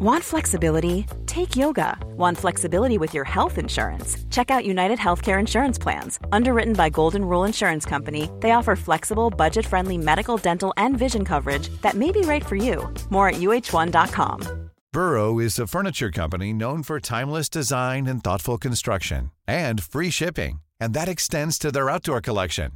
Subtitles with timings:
[0.00, 1.06] Want flexibility?
[1.26, 1.98] Take yoga.
[2.16, 4.16] Want flexibility with your health insurance?
[4.30, 6.20] Check out United Healthcare Insurance Plans.
[6.30, 11.24] Underwritten by Golden Rule Insurance Company, they offer flexible, budget friendly medical, dental, and vision
[11.24, 12.88] coverage that may be right for you.
[13.10, 14.70] More at uh1.com.
[14.92, 20.60] Burrow is a furniture company known for timeless design and thoughtful construction and free shipping,
[20.78, 22.70] and that extends to their outdoor collection.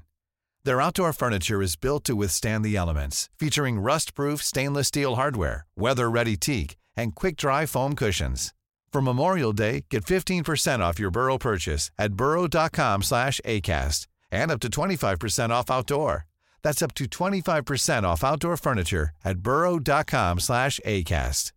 [0.64, 6.36] Their outdoor furniture is built to withstand the elements, featuring rust-proof stainless steel hardware, weather-ready
[6.36, 8.52] teak, and quick-dry foam cushions.
[8.92, 14.60] For Memorial Day, get 15% off your Burrow purchase at burrow.com slash ACAST and up
[14.60, 16.26] to 25% off outdoor.
[16.62, 21.52] That's up to 25% off outdoor furniture at burrow.com slash ACAST.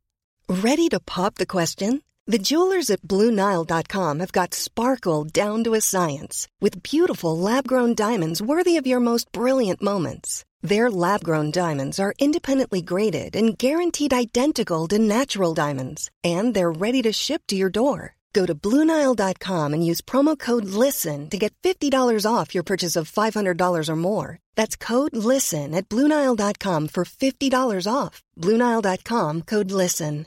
[0.48, 2.02] Ready to pop the question?
[2.28, 7.94] The jewelers at BlueNile.com have got sparkle down to a science with beautiful lab grown
[7.94, 10.44] diamonds worthy of your most brilliant moments.
[10.66, 16.72] Their lab grown diamonds are independently graded and guaranteed identical to natural diamonds, and they're
[16.72, 18.16] ready to ship to your door.
[18.34, 23.12] Go to BlueNile.com and use promo code LISTEN to get $50 off your purchase of
[23.12, 24.40] $500 or more.
[24.56, 28.24] That's code LISTEN at BlueNile.com for $50 off.
[28.42, 30.26] BlueNile.com code LISTEN.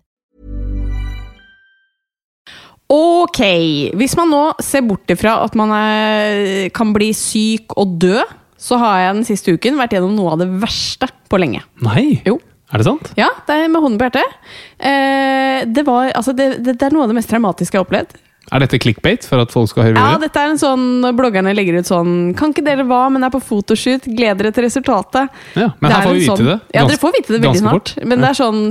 [2.89, 3.43] Ok,
[3.93, 8.23] hvis man nå ser bort ifra at man er, kan bli syk og dø,
[8.59, 11.63] så har jeg den siste uken vært gjennom noe av det verste på lenge.
[11.85, 12.21] Nei?
[12.27, 12.39] Jo.
[12.69, 13.13] Er det sant?
[13.17, 14.39] Ja, det er med hånden på hjertet.
[14.79, 17.87] Eh, det, var, altså det, det, det er noe av det mest traumatiske jeg har
[17.87, 18.19] opplevd.
[18.49, 20.13] Er dette clickbait for at folk skal høre videre?
[20.15, 20.85] Ja, dette er en sånn
[21.17, 24.07] bloggerne legger ut sånn Kan ikke dere hva, men er på fotoshoot.
[24.09, 25.35] Gleder dere til resultatet.
[25.59, 26.57] Ja, men her er får vi vite sånn- det.
[26.77, 27.93] Ja, dere får vite det veldig snart.
[28.05, 28.63] Men det er sånn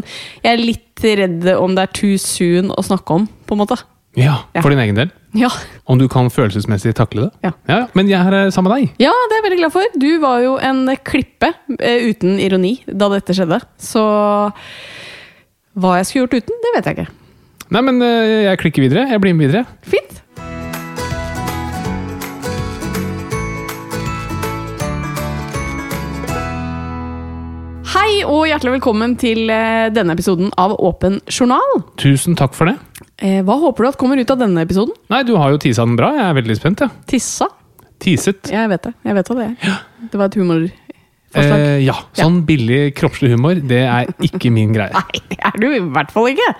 [0.42, 3.78] Jeg er litt redd om det er too soon å snakke om, på en måte.
[4.18, 5.12] Ja, for din egen del.
[5.38, 5.52] Ja,
[5.86, 7.32] Om du kan følelsesmessig takle det.
[7.46, 7.52] Ja.
[7.70, 9.04] ja men jeg er sammen med deg.
[9.06, 9.98] ja det er jeg veldig glad for.
[10.02, 13.62] Du var jo en klippe eh, uten ironi da dette skjedde.
[13.78, 14.02] Så
[15.78, 17.12] hva jeg skulle gjort uten, det vet jeg ikke.
[17.76, 19.06] Nei, men eh, jeg klikker videre.
[19.12, 19.68] Jeg blir med videre.
[19.86, 20.24] Fint.
[27.88, 31.82] Hei og hjertelig velkommen til eh, denne episoden av Åpen journal.
[32.02, 32.80] Tusen takk for det.
[33.18, 34.94] Eh, Hva håper du at kommer ut av denne episoden?
[35.10, 36.12] Nei, du har jo tisa den bra.
[36.18, 36.84] Jeg er veldig spent.
[36.86, 36.90] Ja.
[37.10, 37.50] Tissa?
[37.98, 38.52] Teaset.
[38.54, 38.94] Jeg vet det.
[39.08, 39.78] Jeg vet hva det er.
[40.12, 40.84] Det var et humorforslag.
[41.38, 41.96] Eh, ja.
[42.18, 44.94] Sånn billig kroppslig humor, det er ikke min greie.
[44.98, 46.52] Nei, det er du i hvert fall ikke.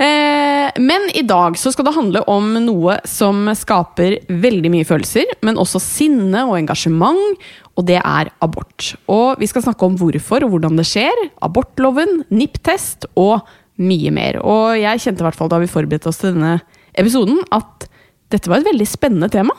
[0.00, 5.30] Eh, men i dag så skal det handle om noe som skaper veldig mye følelser,
[5.46, 7.40] men også sinne og engasjement,
[7.78, 8.94] og det er abort.
[9.12, 13.46] Og vi skal snakke om hvorfor og hvordan det skjer, abortloven, NIPT-test og
[13.80, 14.40] mye mer.
[14.44, 16.58] Og jeg kjente i hvert fall da vi forberedte oss til denne
[16.98, 17.88] episoden, at
[18.30, 19.54] dette var et veldig spennende tema.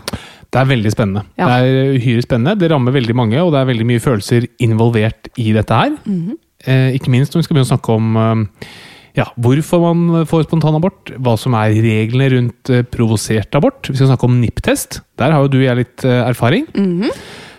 [0.52, 1.26] Det er veldig spennende.
[1.40, 1.48] Ja.
[1.48, 2.56] Det er uhyre spennende.
[2.60, 5.98] Det rammer veldig mange, og det er veldig mye følelser involvert i dette her.
[6.06, 6.38] Mhm.
[6.68, 8.66] eh, ikke minst når vi skal begynne å snakke om eh,
[9.18, 13.90] ja, hvorfor man får spontanabort, hva som er reglene rundt eh, provosert abort.
[13.90, 15.02] Vi skal snakke om NIPT-test.
[15.20, 16.68] Der har jo du og jeg litt erfaring.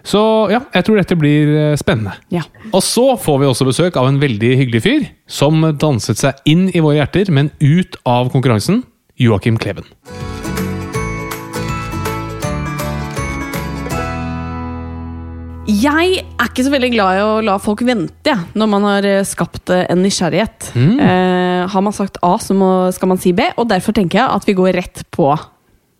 [0.03, 0.21] Så
[0.51, 2.17] ja, jeg tror dette blir eh, spennende.
[2.35, 2.43] Ja.
[2.73, 6.69] Og så får vi også besøk av en veldig hyggelig fyr som danset seg inn
[6.75, 8.83] i våre hjerter, men ut av konkurransen.
[9.21, 9.87] Joakim Kleven.
[15.63, 19.23] Jeg er ikke så veldig glad i å la folk vente når man har eh,
[19.27, 20.73] skapt eh, en nysgjerrighet.
[20.75, 24.41] Eh, har man sagt A, så må, skal man si B, og derfor tenker jeg
[24.41, 25.31] at vi går rett på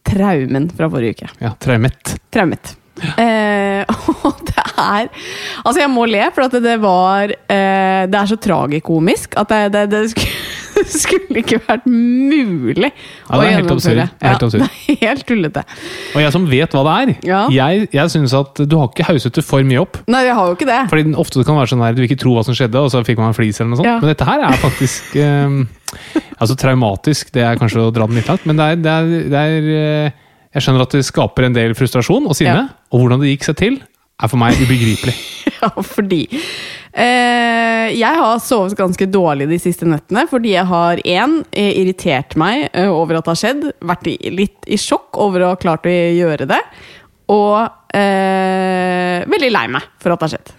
[0.09, 1.33] traumen fra forrige uke.
[1.45, 2.17] Ja, traumet.
[2.35, 2.75] Traumet.
[2.93, 3.83] Eh,
[4.29, 5.07] og det er
[5.65, 9.61] Altså, jeg må le, for at det var eh, Det er så tragikomisk at det,
[9.73, 13.73] det, det skulle, skulle ikke vært mulig Ja, er helt.
[13.73, 14.63] Det er helt absurd.
[14.63, 15.65] Ja, det er helt tullete.
[16.13, 17.41] Og jeg som vet hva det er, Ja.
[17.55, 19.97] jeg, jeg synes at du har ikke hauset det for mye opp.
[20.13, 20.81] Nei, jeg har jo ikke det.
[20.93, 22.93] Fordi ofte det kan være sånn her, du vil ikke tro hva som skjedde, og
[22.93, 23.89] så fikk man en flis eller noe sånt.
[23.89, 23.99] Ja.
[24.03, 25.63] Men dette her er faktisk eh,
[26.43, 29.11] Altså traumatisk, det er kanskje å dra den litt langt, men det er, det er,
[29.33, 30.22] det er eh,
[30.53, 32.85] Jeg skjønner at det skaper en del frustrasjon og sinne, Ja.
[32.93, 33.79] og hvordan det gikk seg til,
[34.23, 35.15] er for meg ubegripelig.
[35.63, 41.37] Ja, fordi eh, Jeg har sovet ganske dårlig de siste nettene fordi jeg har én
[41.55, 45.45] eh, irritert meg eh, over at det har skjedd, vært i, litt i sjokk over
[45.47, 46.59] å ha klart å gjøre det,
[47.31, 50.53] og eh, veldig lei meg for at det har skjedd.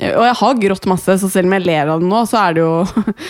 [0.00, 2.42] Eh, Og jeg har grått masse, så selv om jeg ler av det nå, så
[2.44, 2.74] er det jo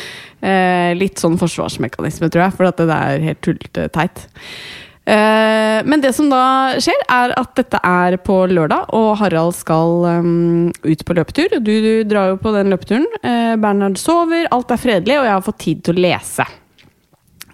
[0.50, 4.26] eh, litt sånn forsvarsmekanisme, tror jeg, for at det er helt tullete teit.
[5.08, 10.04] Eh, Men det som da skjer, er at dette er på lørdag, og Harald skal
[10.20, 11.56] um, ut på løpetur.
[11.60, 13.08] Du, du drar jo på den løpeturen.
[13.24, 16.46] Uh, Bernhard sover, alt er fredelig, og jeg har fått tid til å lese.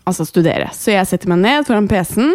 [0.07, 0.71] Altså studere.
[0.75, 2.35] Så jeg setter meg ned foran PC-en.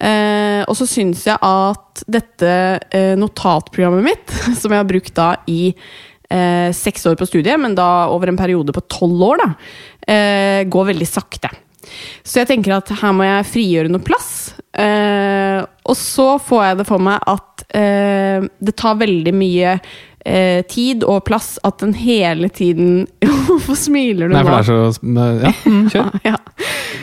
[0.00, 5.34] Uh, og så syns jeg at dette uh, notatprogrammet mitt, som jeg har brukt da
[5.50, 5.74] i
[6.30, 9.48] eh, seks år på studiet, men da over en periode på tolv år, da,
[10.14, 11.50] eh, går veldig sakte.
[12.22, 14.30] Så jeg tenker at her må jeg frigjøre noe plass.
[14.76, 19.72] Eh, og så får jeg det for meg at eh, det tar veldig mye
[20.24, 23.06] eh, tid og plass at den hele tiden
[23.50, 25.00] Hvorfor smiler du Nei, for det er så
[25.42, 26.20] Ja, mm, kjør.
[26.26, 26.36] Ja.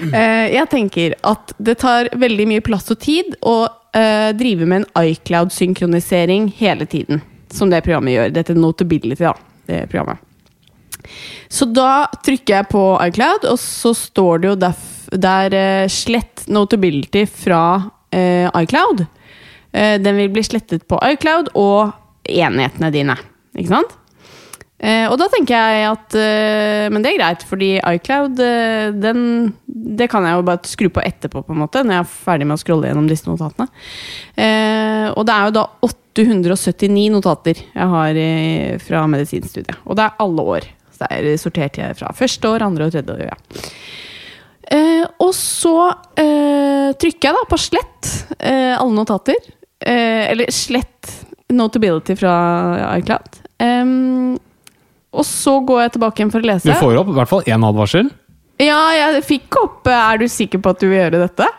[0.08, 3.58] Eh, jeg tenker at det tar veldig mye plass og tid å
[3.98, 7.22] eh, drive med en iCloud-synkronisering hele tiden.
[7.52, 8.34] Som det programmet gjør.
[8.36, 9.36] Dette Notability, da.
[9.68, 10.24] Det programmet.
[11.50, 14.82] Så da trykker jeg på iCloud, og så står det jo der,
[15.28, 19.06] der uh, slett Notability fra uh, iCloud.
[19.72, 21.96] Uh, den vil bli slettet på iCloud og
[22.28, 23.18] enhetene dine.
[23.58, 23.96] Ikke sant?
[24.78, 26.16] Og da tenker jeg at
[26.94, 28.36] Men det er greit, fordi iCloud
[29.02, 29.24] den,
[29.66, 32.46] Det kan jeg jo bare skru på etterpå, på en måte når jeg er ferdig
[32.46, 33.66] med å scrolle gjennom disse notatene.
[35.18, 38.22] Og det er jo da 879 notater jeg har
[38.86, 39.82] fra medisinstudiet.
[39.90, 40.70] Og det er alle år.
[40.98, 43.28] Så det er sortert jeg fra første år, andre og tredje år.
[43.30, 43.62] Ja.
[44.74, 45.76] Eh, og så
[46.20, 48.10] eh, trykker jeg da på slett
[48.40, 49.38] eh, alle notater.
[49.80, 51.14] Eh, eller slett
[51.54, 52.34] notability fra
[52.98, 53.44] iCloud.
[55.18, 56.68] Og så går jeg tilbake igjen for å lese.
[56.68, 58.10] Du får opp i hvert fall én advarsel.
[58.62, 61.50] Ja, jeg fikk opp eh, 'Er du sikker på at du vil gjøre dette?'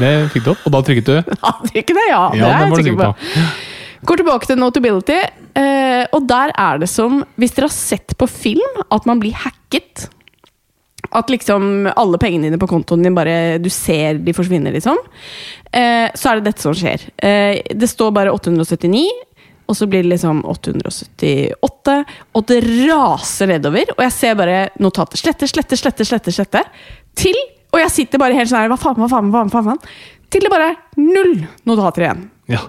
[0.00, 1.16] Det fikk du opp, og da trykket du.
[1.42, 2.22] Ja, trykket det, ja.
[2.32, 3.48] Ja, det er jeg sikker sikker på.
[4.06, 5.18] Går tilbake til notability,
[5.58, 9.34] eh, og der er det som Hvis dere har sett på film at man blir
[9.34, 10.06] hacket
[11.10, 14.98] At liksom alle pengene dine på kontoen din bare Du ser de forsvinner, liksom.
[15.72, 17.08] Eh, så er det dette som skjer.
[17.16, 19.06] Eh, det står bare 879.
[19.68, 21.96] Og så blir det liksom 878,
[22.32, 23.90] og det raser nedover.
[23.98, 25.20] Og jeg ser bare notater.
[25.20, 26.32] Slette, slette, slette, slette.
[26.32, 26.62] slette
[27.18, 27.36] Til
[27.68, 29.52] Og jeg sitter bare helt sånn her Hva faen, hva faen, hva faen?
[29.52, 29.82] Hva faen?
[30.32, 31.34] Til det bare er null
[31.68, 32.24] notater igjen.
[32.52, 32.62] Ja.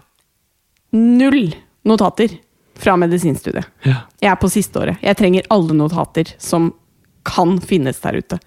[0.95, 1.53] Null
[1.85, 2.37] notater
[2.79, 3.65] fra medisinstudiet.
[3.83, 3.95] ja.
[4.21, 5.01] Jeg er på siste året.
[5.03, 6.71] Jeg trenger alle notater som
[7.27, 8.39] kan finnes der ute.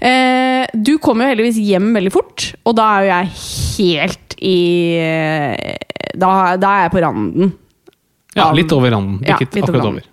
[0.00, 3.30] Eh, du kommer jo heldigvis hjem veldig fort, og da er jo jeg
[3.78, 4.58] helt i
[5.00, 5.78] eh,
[6.16, 7.54] Da, da er jeg på randen.
[8.36, 9.22] ja litt over randen.
[9.24, 10.12] Ja, litt over akkurat over.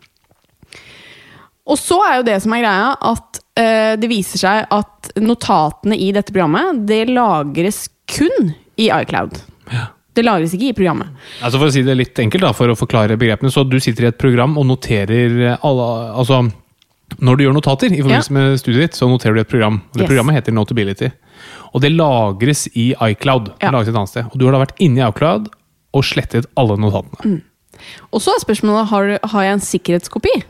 [1.63, 5.95] Og så er jo det som er greia, at eh, det viser seg at notatene
[5.95, 9.37] i dette programmet, det lagres kun i iCloud.
[10.13, 11.07] Det lagres ikke i programmet.
[11.41, 13.49] Altså For å si det litt enkelt, da, for å forklare begrepene.
[13.51, 16.51] Så du sitter i et program og noterer alle Altså,
[17.19, 19.81] når du gjør notater i forbindelse med studiet ditt, så noterer du et program.
[19.91, 20.09] Og det Yes.
[20.11, 21.11] programmet heter Notability.
[21.73, 23.45] Og det lagres i iCloud.
[23.45, 23.71] Det Ja.
[23.71, 24.25] lagres et annet sted.
[24.31, 25.49] Og du har da vært inne i iCloud
[25.93, 27.41] og slettet alle notatene.
[28.13, 30.43] Og så er spørsmålet har, du- har jeg en sikkerhetskopi.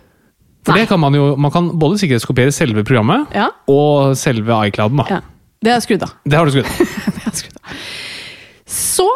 [0.65, 0.81] For Nei.
[0.81, 3.50] det kan man jo Man kan både sikkerhetskopiere selve programmet Ja.
[3.68, 4.98] og selve iClouden.
[4.98, 5.04] da.
[5.10, 5.19] Ja,
[5.63, 6.13] det er skrudd av.
[6.27, 6.65] Det har du skrudd.
[7.15, 7.33] Det av.
[8.65, 9.12] Så eh,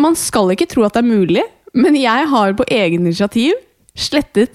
[0.00, 1.44] Man skal ikke tro at det er mulig,
[1.76, 3.54] men jeg har på egen initiativ
[3.98, 4.50] slettet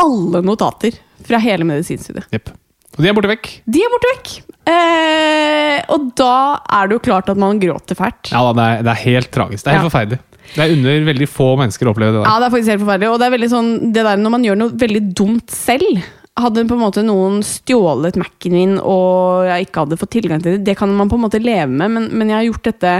[0.00, 2.26] alle notater fra hele medisinstudiet.
[2.34, 2.50] Yep.
[2.94, 3.48] Og de er borte vekk.
[3.74, 4.28] De er borte vekk!
[4.70, 6.34] Eh, og da
[6.78, 8.30] er det jo klart at man gråter fælt.
[8.32, 9.64] Ja, det, er, det er helt tragisk.
[9.64, 9.90] Det er helt Ja.
[9.90, 10.20] forferdelig.
[10.54, 12.28] Det er under veldig få mennesker å oppleve det der.
[12.28, 13.08] Ja, det er faktisk helt forferdelig.
[13.14, 16.04] Og det er veldig sånn, det der når man gjør noe veldig dumt selv
[16.34, 20.56] Hadde på en måte noen stjålet Mac-en min og jeg ikke hadde fått tilgang til
[20.56, 22.94] det, det kan man på en måte leve med, men, men jeg har gjort dette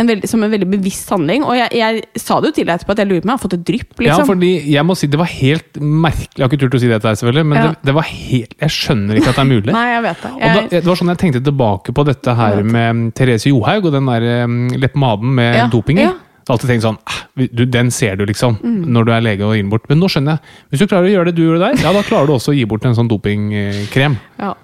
[0.00, 1.44] en veldig, som en veldig bevisst handling.
[1.44, 3.36] Og jeg, jeg sa det jo til deg etterpå at jeg lurer på om jeg
[3.38, 3.92] har fått et drypp.
[4.00, 4.22] liksom.
[4.22, 6.38] Ja, fordi jeg må si Det var helt merkelig.
[6.38, 7.66] Jeg har ikke turt å si dette, her selvfølgelig, men Ja.
[7.68, 9.72] det, det var helt Jeg skjønner ikke at det er mulig.
[9.78, 10.32] Nei, jeg vet det.
[10.32, 13.46] Og da, Jeg, det var sånn jeg tenkte tilbake på dette her med mm, Therese
[13.52, 16.08] Johaug og den der um, leppemaden med Ja, doping i.
[16.08, 16.12] ja.
[16.42, 18.86] Jeg har alltid tenkt sånn "Ah, du, Den ser du, liksom, Mm.
[18.90, 19.84] når du er lege og gir den bort.
[19.88, 20.40] Men nå skjønner jeg.
[20.72, 22.56] Hvis du klarer å gjøre det du gjorde der, ja, da klarer du også å
[22.58, 24.16] gi bort en sånn dopingkrem.
[24.40, 24.54] ja.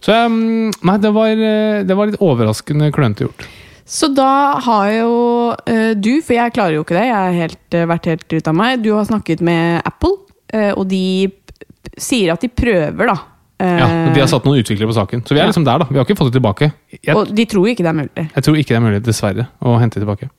[0.00, 3.44] Så um, Nei, det var, eh, det var litt overraskende klønete gjort.
[3.90, 4.28] Så da
[4.62, 5.10] har jo
[5.50, 8.46] uh, du, for jeg klarer jo ikke det, jeg har helt, uh, vært helt ute
[8.52, 10.14] av meg, du har snakket med Apple,
[10.54, 11.02] uh, og de
[12.00, 13.18] sier at de prøver, da.
[13.60, 15.20] Ja, De har satt noen utviklere på saken.
[15.28, 15.50] Så vi er Ja.
[15.50, 15.86] liksom der, da.
[15.90, 16.70] Vi har ikke fått det tilbake.
[16.96, 18.22] Jeg, Og de tror ikke det er mulig.
[18.32, 20.30] jeg tror ikke det er mulig, dessverre, å hente det tilbake.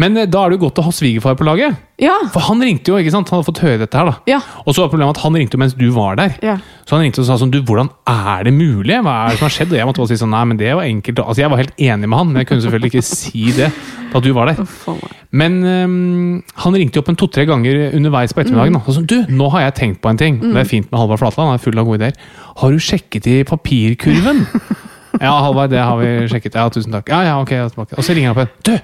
[0.00, 1.78] Men eh, da er det jo godt å ha svigerfar på laget.
[2.02, 3.30] Ja, For han ringte jo, ikke sant?
[3.30, 4.14] Han hadde fått høre dette her, da.
[4.26, 6.36] ja, Og så var problemet at han ringte jo mens du var der.
[6.42, 6.56] ja.
[6.82, 8.96] Så han ringte og sa sånn Du, hvordan er det mulig?
[9.06, 9.70] Hva er det som har skjedd?
[9.72, 11.20] Og jeg måtte bare si sånn Nei, men det var enkelt.
[11.22, 13.68] Altså, jeg var helt enig med han, men jeg kunne selvfølgelig ikke si det
[14.12, 14.58] da du var der.
[15.32, 18.76] Men um, han ringte jo opp en to-tre ganger underveis på ettermiddagen.
[18.76, 18.82] da.
[18.84, 20.40] Og sånn, du, nå har jeg tenkt på en ting.
[20.42, 22.18] Det er fint med Halvard Flatland, han er full av gode ideer.
[22.60, 24.42] Har du sjekket i papirkurven?
[25.24, 26.58] ja, Halvard, det har vi sjekket.
[26.60, 27.08] Ja, tusen takk.
[27.14, 27.72] Ja, ja, ok, er.
[27.72, 28.52] Og så ringer han på en.
[28.68, 28.74] Du,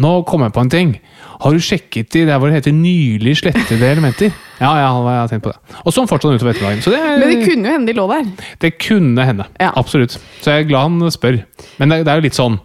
[0.00, 0.92] nå kom jeg på en ting.
[1.40, 4.30] Har du sjekket i der hvor det heter nylig slettede elementer?
[4.60, 5.76] Ja, ja, jeg har tenkt på det.
[5.84, 6.82] Og sånn fortsatte han utover ettermiddagen.
[6.84, 8.30] Så det, Men det kunne jo hende de lå der.
[8.60, 9.46] det kunne hende.
[9.60, 9.72] Ja.
[9.76, 10.18] Absolutt.
[10.40, 11.40] Så jeg er glad han spør.
[11.78, 12.60] Men det, det er jo litt sånn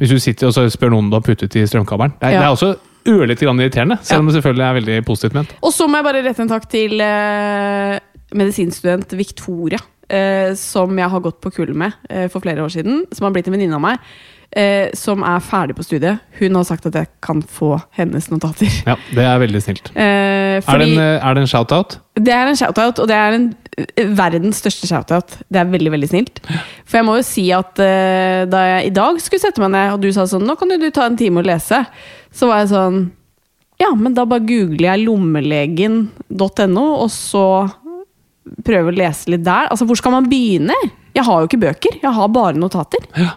[0.00, 2.14] Hvis du sitter og så spør noen du har puttet i strømkabelen.
[2.20, 2.40] Det Ja.
[2.40, 2.72] det er også
[3.12, 3.98] ørlite grann irriterende.
[4.02, 5.52] Selv om det selvfølgelig er veldig positivt ment.
[5.62, 7.98] Og så må jeg bare rette en takk til uh,
[8.32, 9.78] medisinstudent Victoria,
[10.12, 13.04] uh, som jeg har gått på kull med uh, for flere år siden.
[13.12, 13.98] Som har blitt en venninne av meg.
[14.52, 16.20] Eh, som er ferdig på studiet.
[16.36, 18.68] Hun har sagt at jeg kan få hennes notater.
[18.84, 19.88] Ja, Det er veldig snilt.
[19.96, 21.94] Eh, Er det fordi en, eh, er det en shout-out?
[22.20, 23.46] det er en shoutout, og det er en,
[23.78, 25.38] eh, verdens største shoutout.
[25.48, 26.42] Det er veldig veldig snilt.
[26.84, 29.94] For jeg må jo si at eh, da jeg i dag skulle sette meg ned,
[29.94, 31.80] og du sa sånn Nå kan jo du ta en time og lese.
[32.30, 33.00] Så var jeg sånn
[33.80, 37.46] Ja, men da bare googler jeg lommelegen.no, og så
[38.66, 39.70] prøver å lese litt der.
[39.72, 40.76] Altså, hvor skal man begynne?
[41.16, 43.04] Jeg har jo ikke bøker, jeg har bare notater.
[43.16, 43.32] Ja.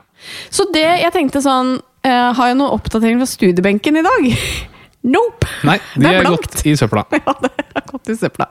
[0.53, 4.27] Så det jeg tenkte sånn eh, Har jeg noen oppdatering fra studiebenken i dag?
[5.15, 5.47] nope!
[5.67, 7.05] Nei, de Det er er gått i søpla.
[7.19, 7.51] Ja, det
[7.81, 8.47] er gått i søpla.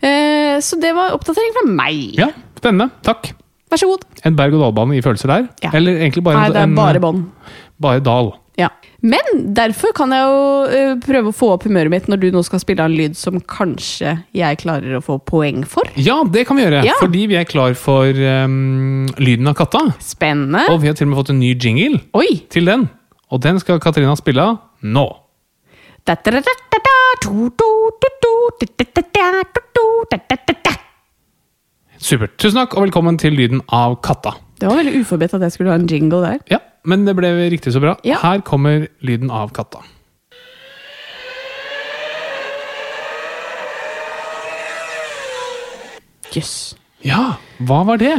[0.00, 2.02] Eh, så det var oppdatering fra meg.
[2.18, 2.90] Ja, spennende.
[3.06, 3.32] Takk.
[3.68, 4.04] Vær så god.
[4.24, 5.48] En berg-og-dal-bane i følelser der.
[5.64, 5.70] Ja.
[5.76, 7.26] Eller egentlig bare Nei, det er en- bare bånd.
[7.80, 8.30] bare dal.
[8.58, 8.68] Ja.
[8.98, 10.38] Men derfor kan jeg jo
[10.74, 13.14] eh, prøve å få opp humøret mitt når du nå skal spille av en lyd
[13.18, 15.86] som kanskje jeg klarer å få poeng for.
[15.94, 16.82] Ja, det kan vi gjøre.
[16.86, 16.96] Ja.
[16.98, 19.84] Fordi vi er klar for um, lyden av katta.
[20.02, 20.64] Spennende.
[20.74, 22.42] Og vi har til og med fått en ny jingle Oi!
[22.50, 22.88] til den.
[23.30, 25.06] Og den skal Katarina spille av nå.
[31.98, 32.34] Supert.
[32.38, 34.32] Tusen takk, og velkommen til lyden av katta.
[34.58, 36.38] Det var veldig uforberedt at jeg skulle ha en jingle der.
[36.50, 37.96] Ja, men det ble riktig så bra.
[38.06, 38.20] Ja.
[38.22, 39.82] Her kommer lyden av katta.
[46.34, 46.76] Jøss.
[47.06, 48.16] Ja, hva var det?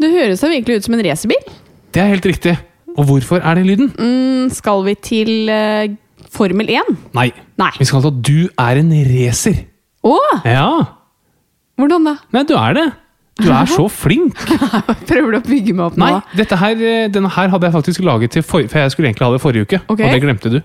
[0.00, 1.50] Det høres da virkelig ut som en racerbil.
[1.94, 2.54] Det er helt riktig.
[2.98, 3.90] Og hvorfor er det lyden?
[3.96, 5.90] Mm, skal vi til uh,
[6.30, 6.96] Formel 1?
[7.16, 7.30] Nei.
[7.60, 7.70] Nei.
[7.78, 9.62] Vi skal til at du er en racer.
[10.06, 10.16] Å!
[10.46, 10.70] Ja.
[11.80, 12.16] Hvordan da?
[12.34, 12.86] Nei, du er det.
[13.40, 14.34] Du er så flink.
[15.08, 16.04] Prøver du å bygge meg opp nå?
[16.10, 19.08] Nei, dette her, eh, denne her hadde jeg faktisk laget til for, For jeg skulle
[19.12, 20.04] egentlig ha det forrige uke, Okay.
[20.08, 20.58] og det glemte du.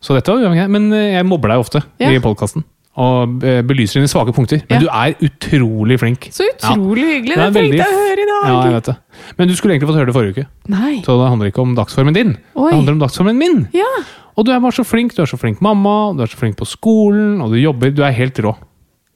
[0.00, 0.68] Så dette var uavhengig.
[0.70, 2.10] Men eh, jeg mobber deg ofte Ja.
[2.14, 2.62] i podkasten.
[3.00, 4.60] Og eh, belyser dine svake punkter.
[4.68, 4.78] Men Ja.
[4.84, 6.28] du er utrolig flink.
[6.30, 7.36] Så utrolig hyggelig.
[7.40, 8.42] Det Det veldig jeg å høre i dag.
[8.52, 8.96] Ja, jeg vet det.
[9.38, 10.46] Men du skulle egentlig fått høre det forrige uke.
[10.68, 10.94] Nei.
[11.02, 12.36] Så det handler ikke om dagsformen din.
[12.54, 12.68] Oi.
[12.70, 13.68] Det handler om dagsformen min.
[13.72, 13.88] Ja.
[14.36, 15.16] Og du er bare så flink.
[15.16, 17.90] Du er så flink mamma, du er så flink på skolen, og du jobber.
[17.90, 18.54] Du er helt rå.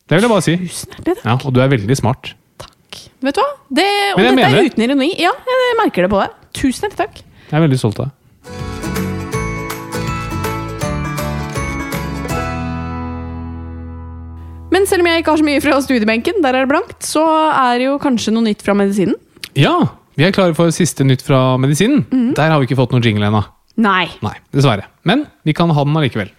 [0.08, 0.56] Det vil jeg bare si.
[0.56, 1.24] Tusen hjertelig takk.
[1.24, 2.34] Ja, Og du er veldig smart.
[3.26, 3.48] Vet du hva?
[3.80, 4.72] Det, og Men jeg dette mener er det.
[4.72, 5.10] uten ironi.
[5.22, 6.36] Ja, jeg merker det på deg.
[6.56, 7.22] Tusen hjertelig takk.
[7.50, 9.16] Jeg er veldig stolt av deg.
[14.74, 17.22] Men selv om jeg ikke har så mye fra studiebenken, der er det blankt, så
[17.54, 19.14] er det jo kanskje noe nytt fra medisinen.
[19.56, 19.76] Ja,
[20.18, 22.02] vi er klare for siste nytt fra medisinen.
[22.36, 23.44] Der har vi ikke fått noen jingle ennå.
[23.80, 24.06] Nei.
[24.24, 24.88] Nei, dessverre.
[25.06, 26.32] Men vi kan ha den allikevel.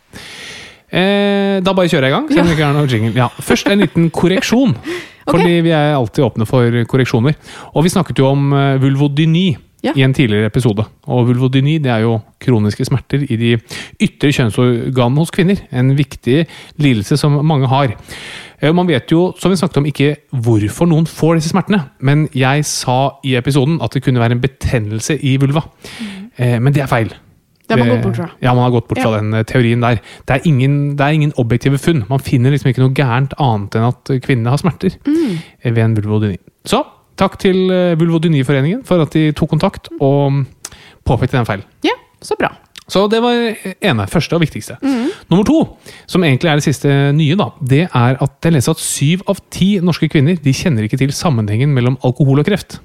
[0.88, 2.28] Eh, da bare kjører jeg i gang.
[2.32, 3.14] selv om det ikke er noe jingle.
[3.18, 3.28] Ja.
[3.48, 4.76] Først en liten korreksjon.
[5.28, 7.36] Fordi vi er alltid åpne for korreksjoner.
[7.76, 9.92] Og vi snakket jo om eh, vulvodyni Ja.
[9.96, 10.84] i en tidligere episode.
[11.06, 13.52] Og vulvodyni det er jo kroniske smerter i de
[14.02, 15.60] ytre kjønnsorganene hos kvinner.
[15.72, 16.48] En viktig
[16.82, 17.94] lidelse som mange har.
[18.62, 21.84] Eh, Man vet jo, som vi snakket om, ikke hvorfor noen får disse smertene.
[22.02, 25.62] Men jeg sa i episoden at det kunne være en betennelse i vulva.
[26.02, 26.64] Mm.
[26.64, 27.14] Men det er feil.
[27.68, 28.30] Det har man gått bort fra.
[28.42, 29.18] Ja, man har gått bort fra Ja.
[29.22, 30.00] den eh, teorien der.
[30.26, 32.06] Det er, ingen, det er ingen objektive funn.
[32.10, 35.40] Man finner liksom ikke noe gærent annet enn at eh, kvinnene har smerter Mm.
[35.64, 36.38] ved en vulvodyni.
[36.66, 36.84] Så
[37.18, 40.46] takk til eh, Vulvodyniforeningen for at de tok kontakt og mm,
[41.06, 41.66] påpekte den feilen.
[41.84, 42.54] Ja, så bra.
[42.88, 43.34] Så det var
[43.84, 44.78] ene, første og viktigste.
[45.28, 48.80] Nummer to, som egentlig er det siste nye, da, det er at jeg leser at
[48.80, 52.78] syv av ti norske kvinner de kjenner ikke til sammenhengen mellom alkohol og kreft.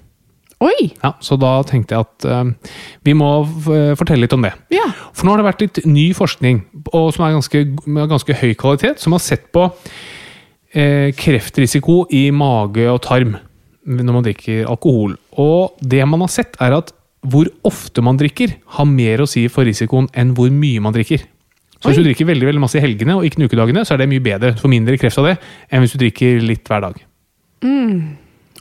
[0.62, 0.88] Oi!
[1.02, 2.74] Ja, Så da tenkte jeg at uh,
[3.06, 4.52] vi må f- fortelle litt om det.
[4.70, 4.84] Ja.
[5.12, 8.52] For nå har det vært litt ny forskning og som er ganske, med ganske høy
[8.60, 13.36] kvalitet, som har sett på uh, kreftrisiko i mage og tarm
[13.82, 15.16] når man drikker alkohol.
[15.42, 16.92] Og det man har sett, er at
[17.26, 21.24] hvor ofte man drikker, har mer å si for risikoen enn hvor mye man drikker.
[21.82, 24.08] Så hvis du drikker veldig veldig masse i helgene og ikke ukedagene, så er det
[24.12, 24.52] mye bedre.
[24.58, 25.36] for mindre kreft av det
[25.70, 27.00] enn hvis du drikker litt hver dag.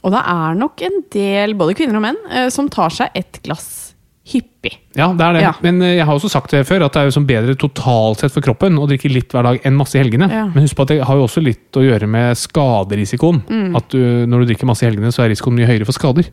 [0.02, 3.38] Og det er nok en del, både kvinner og menn, eh, som tar seg et
[3.44, 3.92] glass
[4.32, 4.76] hyppig.
[4.94, 5.42] Ja, det er det.
[5.42, 5.52] Ja.
[5.64, 8.34] Men eh, jeg har også sagt det før, at det er jo bedre totalt sett
[8.34, 10.28] for kroppen å drikke litt hver dag enn masse i helgene.
[10.30, 10.44] Ja.
[10.50, 13.42] Men husk på at det har jo også litt å gjøre med skaderisikoen.
[13.48, 13.78] Mm.
[13.78, 16.30] At du, når du drikker masse i helgene, så er risikoen mye høyere for skader.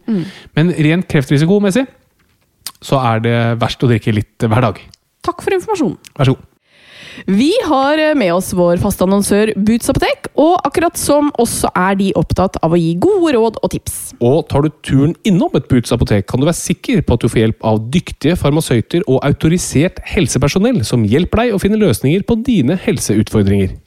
[0.57, 1.87] Men rent kreftrisikomessig
[2.79, 4.79] så er det verst å drikke litt hver dag.
[5.25, 5.97] Takk for informasjonen.
[6.15, 6.48] Vær så god.
[7.29, 12.11] Vi har med oss vår faste annonsør Boots apotek, og akkurat som også er de
[12.19, 13.97] opptatt av å gi gode råd og tips.
[14.19, 17.29] Og tar du turen innom et Boots apotek, kan du være sikker på at du
[17.31, 22.39] får hjelp av dyktige farmasøyter og autorisert helsepersonell som hjelper deg å finne løsninger på
[22.47, 23.77] dine helseutfordringer.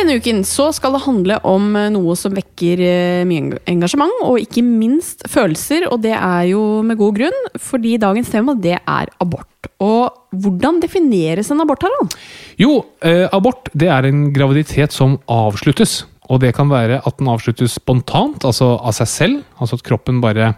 [0.00, 4.38] Denne uken så skal det handle om eh, noe som vekker eh, mye engasjement, og
[4.40, 5.84] ikke minst følelser.
[5.92, 9.68] Og det er jo med god grunn, fordi dagens tema det er abort.
[9.84, 10.08] Og
[10.40, 12.16] hvordan defineres en abort, Harald?
[12.56, 16.06] Jo, eh, abort det er en graviditet som avsluttes.
[16.32, 19.44] Og det kan være at den avsluttes spontant, altså av seg selv.
[19.60, 20.54] Altså at kroppen bare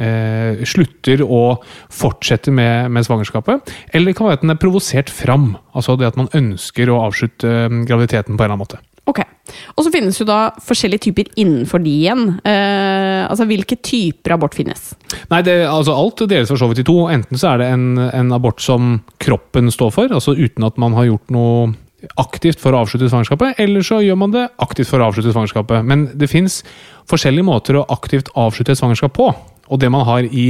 [0.00, 1.60] eh, slutter å
[1.92, 3.72] fortsette med, med, svangerskapet.
[3.92, 5.52] Eller det kan være at den er provosert fram.
[5.76, 8.80] Altså det at man ønsker å avslutte eh, graviditeten på en eller annen måte.
[9.10, 9.22] Ok.
[9.74, 12.26] Og så finnes jo da forskjellige typer innenfor de igjen.
[12.46, 14.92] Eh, altså Hvilke typer abort finnes?
[15.32, 16.98] Nei, det, altså Alt deles for så vidt i to.
[17.10, 20.94] Enten så er det en, en abort som kroppen står for, altså uten at man
[20.98, 21.70] har gjort noe
[22.20, 25.84] aktivt for å avslutte svangerskapet, eller så gjør man det aktivt for å avslutte svangerskapet.
[25.86, 26.62] Men det fins
[27.10, 29.28] forskjellige måter å aktivt avslutte et svangerskap på.
[29.70, 30.46] Og det man har i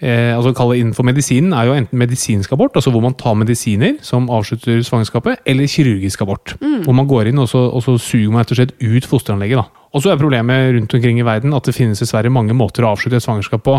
[0.00, 3.98] eh, altså kalle innenfor medisinen, er jo enten medisinsk abort, altså hvor man tar medisiner
[4.04, 6.56] som avslutter svangerskapet, eller kirurgisk abort.
[6.60, 6.82] Mm.
[6.86, 9.62] Hvor man går inn og så, og så suger man rett og slett ut fosteranlegget.
[9.62, 9.88] da.
[9.94, 12.94] Og så er problemet rundt omkring i verden at det finnes dessverre mange måter å
[12.94, 13.78] avslutte et svangerskap på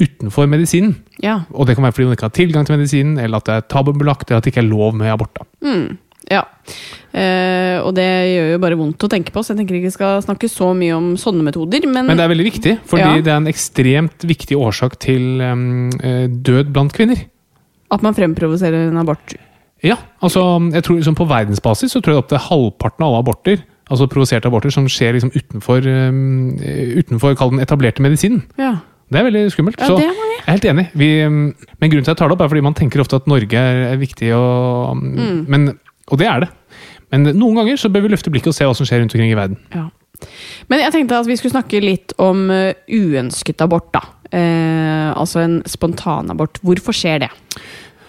[0.00, 0.96] utenfor medisinen.
[1.22, 1.44] Ja.
[1.54, 3.68] Og det kan være fordi man ikke har tilgang til medisinen, eller at det er
[3.70, 5.38] tabubelagt, eller at det ikke er lov med abort.
[5.38, 5.46] da.
[5.62, 5.98] Mm.
[6.30, 6.42] Ja.
[7.14, 9.96] Eh, og det gjør jo bare vondt å tenke på, så jeg tenker ikke vi
[9.96, 11.84] skal snakke så mye om sånne metoder.
[11.86, 13.24] Men, men det er veldig viktig, fordi ja.
[13.26, 15.92] det er en ekstremt viktig årsak til um,
[16.46, 17.26] død blant kvinner.
[17.94, 19.36] At man fremprovoserer en abort?
[19.84, 19.98] Ja.
[20.24, 20.40] altså
[20.72, 23.58] jeg tror liksom På verdensbasis så tror jeg opptil halvparten av alle aborter
[23.92, 26.54] altså provoserte aborter som skjer liksom utenfor, um,
[27.00, 28.44] utenfor den etablerte medisinen.
[28.56, 28.78] Ja.
[29.12, 29.80] Det er veldig skummelt.
[29.80, 30.86] Ja, så jeg er helt enig.
[30.96, 33.28] Vi, men grunnen til at jeg tar det opp, er fordi man tenker ofte at
[33.30, 35.44] Norge er viktig, og, mm.
[35.52, 35.74] men
[36.10, 36.50] og det er det.
[37.12, 39.32] Men noen ganger så bør vi løfte blikket og se hva som skjer rundt omkring
[39.32, 39.60] i verden.
[39.74, 39.86] Ja.
[40.70, 43.90] Men jeg tenkte at vi skulle snakke litt om uh, uønsket abort.
[43.94, 44.02] da.
[44.34, 46.58] Eh, altså en spontanabort.
[46.64, 47.30] Hvorfor skjer det?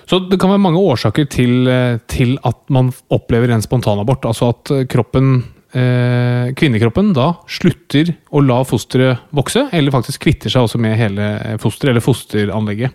[0.06, 4.26] Så Det kan være mange årsaker til, eh, til at man opplever en spontanabort.
[4.26, 10.50] Altså at eh, kroppen, eh, kvinnekroppen da slutter å la fosteret vokse, eller faktisk kvitter
[10.50, 12.92] seg også med hele fosteret, eller fosteranlegget.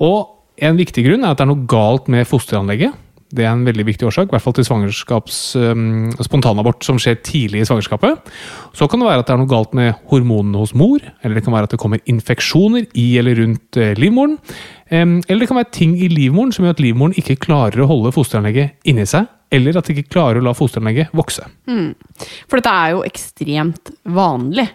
[0.00, 2.90] Og En viktig grunn er at det er noe galt med fosteranlegget.
[3.28, 7.18] Det er en veldig viktig årsak, i hvert fall til svangerskaps, um, spontanabort som skjer
[7.20, 8.30] tidlig i svangerskapet.
[8.76, 11.44] Så kan det være at det er noe galt med hormonene hos mor, eller det
[11.44, 14.38] kan være at det kommer infeksjoner i eller rundt uh, livmoren.
[14.88, 17.90] Um, eller det kan være ting i livmoren som gjør at livmoren ikke klarer å
[17.90, 19.28] holde fosteranlegget inni seg.
[19.52, 21.44] Eller at det ikke klarer å la fosteranlegget vokse.
[21.68, 21.92] Mm.
[22.48, 24.66] For dette er jo ekstremt vanlig.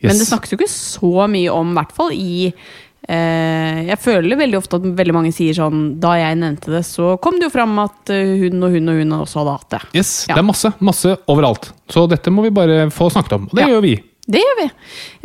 [0.00, 0.08] Yes.
[0.08, 4.38] Men det snakkes jo ikke så mye om, i hvert fall i Eh, jeg føler
[4.38, 7.54] veldig ofte at veldig mange sier sånn Da jeg nevnte det, så kom det jo
[7.54, 9.82] fram at eh, hun og hun og hun også hadde hatt det.
[9.98, 10.36] Yes, ja.
[10.36, 10.70] Det er masse.
[10.78, 11.72] Masse overalt.
[11.90, 13.48] Så dette må vi bare få snakket om.
[13.50, 13.72] Og det ja.
[13.74, 13.96] gjør vi.
[14.32, 14.68] Det gjør vi.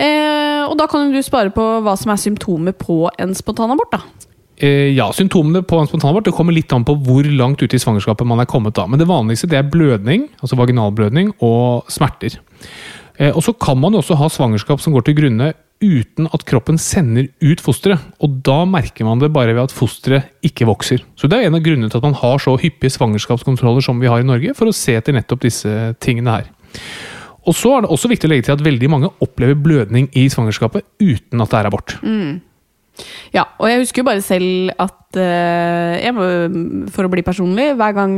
[0.01, 4.27] Eh, og da kan du spare på hva som er symptomer på en spontanabort, da.
[4.57, 7.81] Eh, ja, Symptomene på en spontanabort det kommer litt an på hvor langt ute i
[7.81, 8.73] svangerskapet man er kommet.
[8.73, 8.87] da.
[8.89, 12.39] Men det vanligste det er blødning, altså vaginalblødning, og smerter.
[13.17, 16.45] Eh, og så kan man jo også ha svangerskap som går til grunne uten at
[16.49, 18.01] kroppen sender ut fosteret.
[18.23, 21.03] Og da merker man det bare ved at fosteret ikke vokser.
[21.17, 24.10] Så det er en av grunnene til at man har så hyppige svangerskapskontroller som vi
[24.10, 26.49] har i Norge, for å se etter nettopp disse tingene her.
[27.47, 30.25] Og så er det også viktig å legge til at veldig mange opplever blødning i
[30.32, 31.95] svangerskapet uten at det er abort.
[32.03, 32.41] Mm.
[33.32, 36.15] Ja, og jeg husker jo bare selv at uh, jeg
[36.89, 38.15] For å bli personlig, hver gang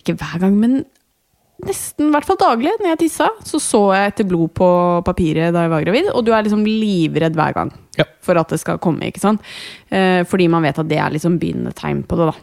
[0.00, 0.78] Ikke hver gang, men
[1.64, 4.68] nesten, i hvert fall daglig, når jeg tissa, så så jeg etter blod på
[5.06, 6.10] papiret da jeg var gravid.
[6.12, 8.06] Og du er liksom livredd hver gang ja.
[8.24, 9.08] for at det skal komme.
[9.08, 9.44] ikke sant?
[9.88, 12.28] Eh, fordi man vet at det er liksom begynnende tegn på det.
[12.32, 12.36] da.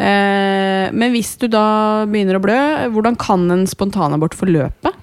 [0.00, 2.58] Eh, men hvis du da begynner å blø,
[2.94, 4.94] hvordan kan en spontanabort forløpe?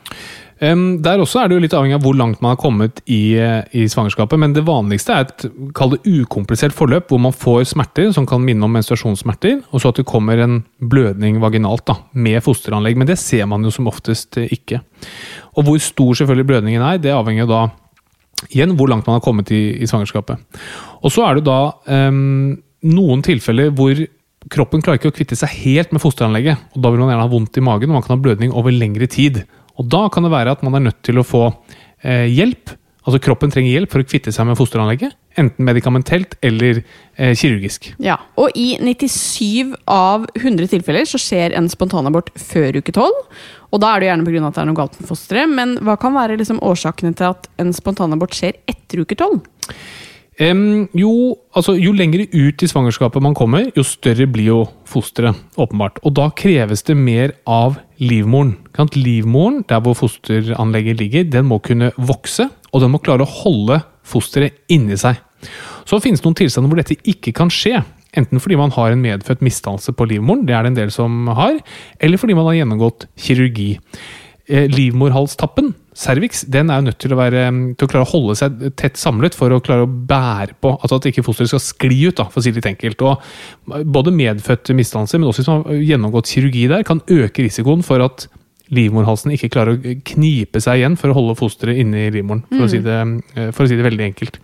[0.57, 3.37] Um, der også er det jo litt avhengig av hvor langt man har kommet i,
[3.37, 4.39] i svangerskapet.
[4.41, 5.45] Men det vanligste er et
[5.77, 9.93] kall det ukomplisert forløp, hvor man får smerter som kan minne om menstruasjonssmerter, og så
[9.93, 12.97] at det kommer en blødning vaginalt da, med fosteranlegg.
[12.97, 14.81] Men det ser man jo som oftest ikke.
[15.57, 17.63] Og hvor stor selvfølgelig blødningen er, det avhenger jo da
[18.51, 20.41] igjen hvor langt man har kommet i, i svangerskapet.
[21.01, 21.59] Og så er det da
[22.09, 23.97] um, noen tilfeller hvor
[24.53, 26.69] kroppen klarer ikke å kvitte seg helt med fosteranlegget.
[26.75, 28.73] og Da vil man gjerne ha vondt i magen, og man kan ha blødning over
[28.73, 29.41] lengre tid.
[29.77, 31.45] Og da kan det være at man er nødt til å få
[32.01, 32.73] eh, hjelp.
[33.07, 35.13] Altså Kroppen trenger hjelp for å kvitte seg med fosteranlegget.
[35.39, 37.93] Enten medikamentelt eller eh, kirurgisk.
[38.03, 43.21] Ja, Og i 97 av 100 tilfeller så skjer en spontanabort før uke 12.
[43.71, 44.41] Og da er det gjerne pga.
[44.49, 45.53] at det er noe galt med fosteret.
[45.53, 49.39] Men hva kan være liksom årsakene til at en spontanabort skjer etter uke 12?
[50.37, 55.35] Um, jo, altså, jo lengre ut i svangerskapet man kommer, jo større blir jo fosteret.
[55.57, 55.97] åpenbart.
[56.05, 58.57] Og da kreves det mer av livmoren.
[58.93, 63.81] Livmoren, der hvor fosteranlegget ligger, den må kunne vokse, og den må klare å holde
[64.05, 65.17] fosteret inni seg.
[65.87, 67.83] Så finnes det noen tilstander hvor dette ikke kan skje.
[68.17, 71.27] enten fordi man har en medfødt misdannelse på livmoren, det er det en del som
[71.27, 71.59] har,
[71.99, 73.79] eller fordi man har gjennomgått kirurgi.
[74.47, 77.43] Eh, livmorhalstappen, cervix, den er jo nødt til å, være,
[77.77, 80.99] til å klare å holde seg tett samlet for å klare å bære på altså
[80.99, 83.03] at ikke fosteret skal skli ut, da, for å si det litt enkelt.
[83.07, 87.85] Og både medfødt misdannelser, men også hvis man har gjennomgått kirurgi der, kan øke risikoen
[87.85, 88.27] for at
[88.73, 92.65] livmorhalsen ikke klarer å knipe seg igjen for å holde fosteret inne i livmoren, for,
[92.67, 92.99] å si det,
[93.35, 94.41] eh, for å si det veldig enkelt.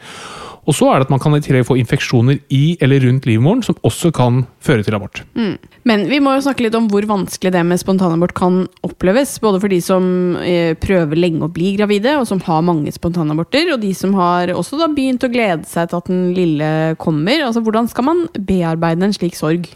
[0.63, 3.63] Og så er det at man kan i tillegg få infeksjoner i eller rundt livmoren,
[3.65, 5.23] som også kan føre til abort.
[5.36, 5.58] Mm.
[5.89, 9.36] Men vi må jo snakke litt om hvor vanskelig det med spontanabort kan oppleves.
[9.43, 10.06] Både for de som
[10.39, 14.54] eh, prøver lenge å bli gravide, og som har mange spontanaborter, og de som har
[14.56, 16.71] også da begynt å glede seg til at den lille
[17.02, 17.43] kommer.
[17.49, 19.67] Altså, Hvordan skal man bearbeide en slik sorg?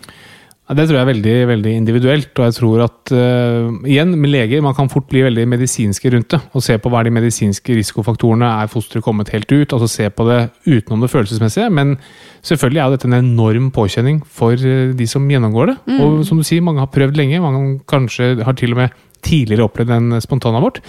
[0.68, 2.32] Det tror jeg er veldig, veldig individuelt.
[2.36, 6.34] Og jeg tror at uh, igjen, med leger, man kan fort bli veldig medisinske rundt
[6.34, 6.42] det.
[6.52, 8.50] Og se på hva er de medisinske risikofaktorene.
[8.64, 9.72] Er fosteret kommet helt ut?
[9.72, 11.70] Altså se på det utenom det følelsesmessige.
[11.72, 11.96] Men
[12.44, 15.78] selvfølgelig er dette en enorm påkjenning for uh, de som gjennomgår det.
[15.88, 16.02] Mm.
[16.04, 17.44] Og som du sier, mange har prøvd lenge.
[17.44, 20.82] Mange kanskje har til og med tidligere opplevd en spontanabort.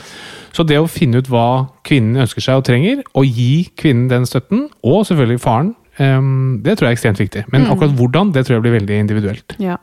[0.55, 4.27] Så det å finne ut hva kvinnen ønsker seg og trenger, og gi kvinnen den
[4.29, 7.45] støtten, og selvfølgelig faren, Um, det tror jeg er ekstremt viktig.
[7.53, 7.73] Men mm.
[7.75, 9.57] akkurat hvordan, det tror jeg blir veldig individuelt.
[9.63, 9.79] Ja.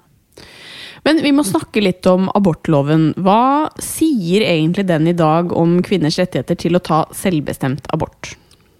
[1.06, 3.12] Men vi må snakke litt om abortloven.
[3.21, 8.34] Hva sier egentlig den i dag om kvinners rettigheter til å ta selvbestemt abort?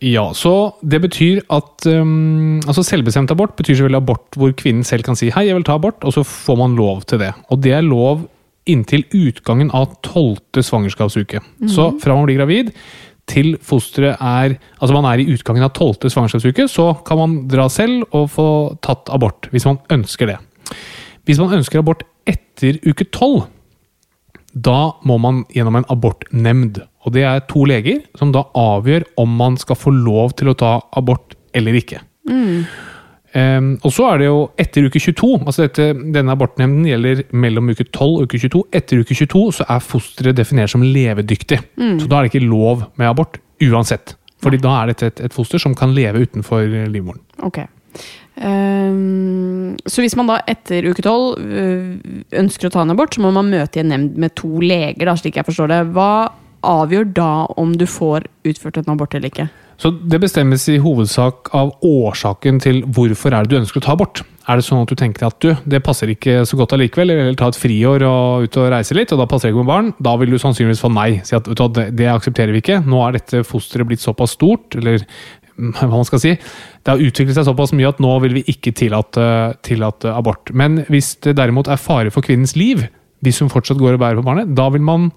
[0.04, 5.06] Ja, så det betyr at um, altså Selvbestemt abort betyr selvfølgelig abort hvor kvinnen selv
[5.08, 7.32] kan si 'hei, jeg vil ta abort', og så får man lov til det.
[7.50, 8.28] Og det er lov
[8.65, 11.39] inntil utgangen av tolvte svangerskapsuke.
[11.62, 11.69] Mm.
[11.69, 12.74] Så fra man blir gravid
[13.30, 17.68] til fosteret er Altså man er i utgangen av tolvte svangerskapsuke, så kan man dra
[17.72, 18.48] selv og få
[18.86, 19.50] tatt abort.
[19.52, 20.38] Hvis man ønsker det.
[21.26, 23.48] Hvis man ønsker abort etter uke tolv,
[24.56, 26.80] da må man gjennom en abortnemnd.
[27.06, 30.58] Og det er to leger som da avgjør om man skal få lov til å
[30.58, 32.00] ta abort eller ikke.
[32.30, 32.64] Mm.
[33.36, 37.74] Um, og så er det jo etter uke 22, altså dette, denne abortnemnden gjelder mellom
[37.74, 38.62] uke 12 og uke 22.
[38.80, 41.60] Etter uke 22 så er fosteret definert som levedyktig.
[41.76, 41.98] Mm.
[42.00, 44.15] Så da er det ikke lov med abort uansett.
[44.43, 47.19] Fordi da er dette et, et, foster som kan leve utenfor livmoren.
[47.43, 47.65] Ok.
[48.36, 51.91] Um, så hvis man da etter uke 12 øh,
[52.39, 55.08] ønsker å ta en abort, så må man møte i en nemnd med to leger,
[55.08, 55.84] da, slik jeg forstår det.
[55.95, 56.32] Hva
[56.65, 59.50] avgjør da om du får utført en abort eller ikke?
[59.82, 63.96] Så Det bestemmes i hovedsak av årsaken til hvorfor er det du ønsker å ta
[63.96, 64.24] abort.
[64.48, 67.38] Er det sånn at du tenker at du, det passer ikke så godt allikevel, eller
[67.38, 69.90] ta et friår og ut og reise litt, og da passer det ikke med barn,
[70.06, 71.10] da vil du sannsynligvis få nei.
[71.26, 72.84] Si at det, det aksepterer vi ikke.
[72.86, 75.02] Nå er dette fosteret blitt såpass stort, eller
[75.56, 76.36] hva man skal si.
[76.84, 79.26] Det har utviklet seg såpass mye at nå vil vi ikke tillate,
[79.66, 80.54] tillate abort.
[80.54, 82.86] Men hvis det derimot er fare for kvinnens liv,
[83.26, 85.10] hvis hun fortsatt går og bærer på barnet, da vil man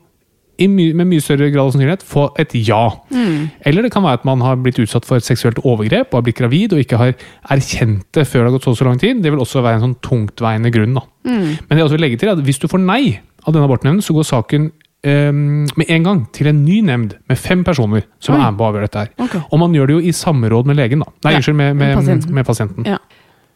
[0.67, 2.89] my med mye større grad av sannsynlighet få et ja.
[3.15, 3.51] Mm.
[3.69, 6.27] Eller det kan være at man har blitt utsatt for et seksuelt overgrep og har
[6.27, 7.15] blitt gravid og ikke har
[7.55, 9.23] erkjent det før det har gått så, så lang tid.
[9.23, 10.99] Det vil også være en sånn tungtveiende grunn.
[11.23, 11.49] Mm.
[11.55, 13.03] Men det jeg også vil legge til er at hvis du får nei
[13.47, 14.71] av denne abortnemnden, så går saken
[15.07, 18.43] um, med en gang til en ny nemnd med fem personer som Oi.
[18.43, 19.07] er med på å avgjøre dette.
[19.07, 19.15] her.
[19.29, 19.45] Okay.
[19.53, 21.05] Og man gjør det jo i samråd med legen.
[21.05, 21.13] da.
[21.29, 22.35] Nei, unnskyld, med, med, med, pasienten.
[22.35, 22.89] Med pasienten.
[22.97, 22.99] Ja.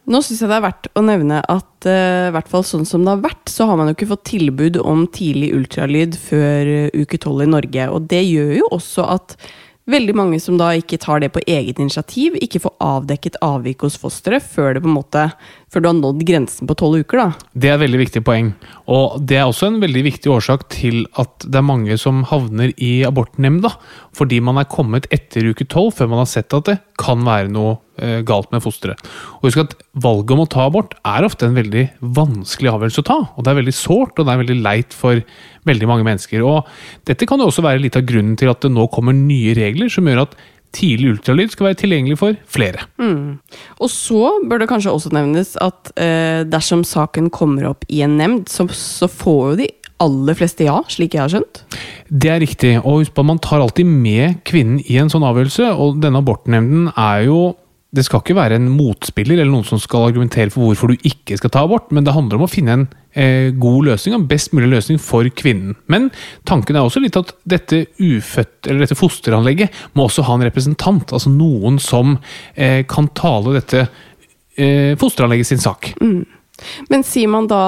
[0.03, 3.13] Nå syns jeg det er verdt å nevne at uh, hvert fall sånn som det
[3.13, 7.19] har vært, så har man jo ikke fått tilbud om tidlig ultralyd før uh, uke
[7.23, 7.85] tolv i Norge.
[7.87, 9.37] Og det gjør jo også at
[9.89, 13.97] veldig mange som da ikke tar det på eget initiativ, ikke får avdekket avvik hos
[13.99, 17.19] fosteret før, før du har nådd grensen på tolv uker.
[17.19, 17.47] da.
[17.53, 18.53] Det er et veldig viktig poeng.
[18.87, 22.73] Og det er også en veldig viktig årsak til at det er mange som havner
[22.77, 23.73] i abortnemnda.
[24.15, 27.51] Fordi man er kommet etter uke tolv, før man har sett at det kan være
[27.51, 27.82] noe eh,
[28.25, 28.99] galt med fosteret.
[29.39, 31.83] Og husk at Valget om å ta abort er ofte en veldig
[32.17, 33.19] vanskelig avgjørelse å ta.
[33.35, 35.21] og Det er veldig sårt og det er veldig leit for
[35.69, 36.41] veldig mange mennesker.
[36.41, 36.65] Og
[37.05, 39.93] Dette kan jo også være litt av grunnen til at det nå kommer nye regler
[39.93, 40.35] som gjør at
[40.73, 42.87] tidlig ultralyd skal være tilgjengelig for flere.
[42.97, 43.37] Mm.
[43.77, 48.17] Og så bør det kanskje også nevnes at eh, dersom saken kommer opp i en
[48.17, 49.69] nemnd, så, så får jo de
[50.03, 51.63] aller fleste ja, slik jeg har skjønt?
[52.09, 52.73] Det er riktig.
[52.81, 55.69] Og husk på at man tar alltid med kvinnen i en sånn avgjørelse.
[55.79, 57.53] Og denne abortnemnden er jo
[57.93, 61.37] Det skal ikke være en motspiller eller noen som skal argumentere for hvorfor du ikke
[61.37, 64.53] skal ta abort, men det handler om å finne en eh, god løsning, en best
[64.57, 65.75] mulig løsning for kvinnen.
[65.93, 66.09] Men
[66.49, 71.13] tanken er også litt at dette ufødt, eller dette fosteranlegget må også ha en representant.
[71.13, 72.17] Altså noen som
[72.55, 75.93] eh, kan tale dette eh, fosteranlegget sin sak.
[76.01, 76.23] Mm.
[76.91, 77.63] Men sier man da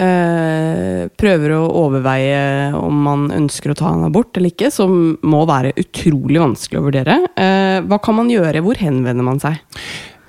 [0.00, 5.44] eh, prøver å overveie om man ønsker å ta en abort eller ikke, som må
[5.50, 8.64] være utrolig vanskelig å vurdere, eh, hva kan man gjøre?
[8.64, 9.60] Hvor henvender man seg?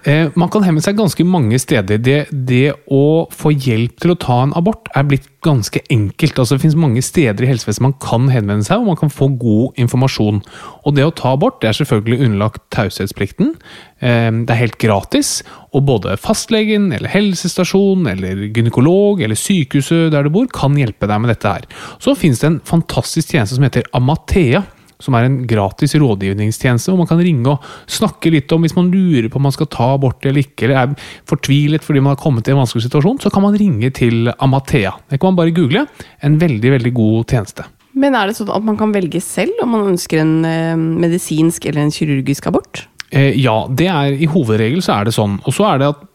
[0.03, 1.99] Eh, man kan henvende seg ganske mange steder.
[2.01, 6.39] Det, det, å få hjelp til å ta en abort er blitt ganske enkelt.
[6.39, 9.29] Altså, det finnes mange steder i helsevesenet man kan henvende seg, og man kan få
[9.41, 10.41] god informasjon.
[10.85, 13.53] Og det å ta abort det er selvfølgelig underlagt taushetsplikten.
[14.01, 15.39] Eh, det er helt gratis,
[15.71, 21.21] og både fastlegen eller helsestasjon eller gynekolog eller sykehuset der du bor kan hjelpe deg
[21.21, 21.69] med dette her.
[22.01, 24.65] Så finnes det en fantastisk tjeneste som heter Amathea
[25.03, 28.91] som er en gratis rådgivningstjeneste hvor man kan ringe og snakke litt om hvis man
[28.93, 32.21] lurer på om man skal ta abort eller ikke, eller er fortvilet fordi man har
[32.21, 34.93] kommet i en vanskelig situasjon, så kan man ringe til Amathea.
[35.09, 35.85] Det kan man bare google.
[36.21, 37.67] En veldig, veldig god tjeneste.
[37.97, 41.67] Men er det sånn at man kan velge selv om man ønsker en eh, medisinsk
[41.67, 42.85] eller en kirurgisk abort?
[43.11, 45.35] Eh, ja, det er i hovedregel så er det sånn.
[45.43, 46.05] Og så er det at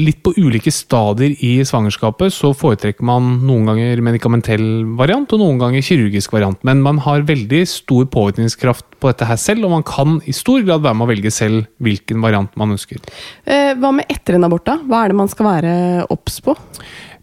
[0.00, 4.64] litt på ulike stadier i svangerskapet så foretrekker man noen ganger medikamentell
[4.98, 6.60] variant og noen ganger kirurgisk variant.
[6.66, 10.64] Men man har veldig stor påvirkningskraft på dette her selv, og man kan i stor
[10.66, 13.02] grad være med å velge selv hvilken variant man ønsker.
[13.44, 14.78] Eh, hva med etter en abort, da?
[14.84, 15.76] Hva er det man skal være
[16.12, 16.56] obs på?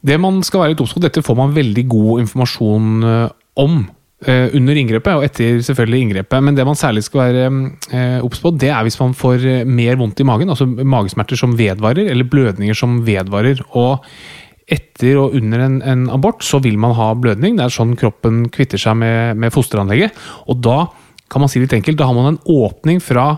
[0.08, 3.30] Det man skal være litt obs på, dette får man veldig god informasjon eh,
[3.64, 3.80] om.
[4.26, 6.42] Eh, under inngrepet, og etter selvfølgelig inngrepet.
[6.42, 7.50] Men det man særlig skal være
[7.94, 10.50] eh, obs på, det er hvis man får eh, mer vondt i magen.
[10.50, 13.62] Altså magesmerter som vedvarer, eller blødninger som vedvarer.
[13.78, 14.02] Og
[14.74, 17.60] etter og under en, en abort så vil man ha blødning.
[17.60, 20.18] Det er sånn kroppen kvitter seg med, med fosteranlegget.
[20.50, 20.80] Og da
[21.30, 23.36] kan man si litt enkelt, da har man en åpning fra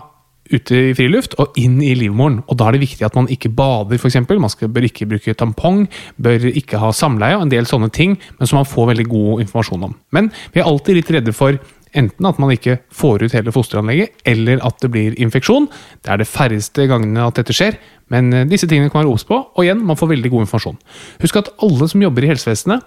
[0.50, 2.40] ute i friluft og inn i livmoren.
[2.48, 4.18] Og Da er det viktig at man ikke bader, f.eks.
[4.28, 5.86] Man skal, bør ikke bruke tampong,
[6.16, 9.44] bør ikke ha samleie og en del sånne ting, men som man får veldig god
[9.46, 9.94] informasjon om.
[10.10, 11.58] Men vi er alltid litt redde for
[11.96, 15.66] enten at man ikke får ut hele fosteranlegget, eller at det blir infeksjon.
[16.02, 17.78] Det er det færreste gangene at dette skjer,
[18.14, 19.40] men eh, disse tingene kan være obs på.
[19.54, 20.78] Og igjen, man får veldig god informasjon.
[21.22, 22.86] Husk at alle som jobber i helsevesenet,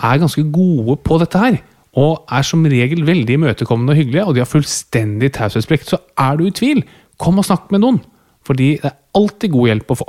[0.00, 1.58] er ganske gode på dette her
[1.98, 5.90] og er som regel veldig imøtekommende og hyggelige, og de har fullstendig taushetsplikt.
[5.90, 6.84] Så er du i tvil,
[7.18, 8.00] kom og snakk med noen!
[8.46, 10.06] Fordi det er alltid god hjelp å få.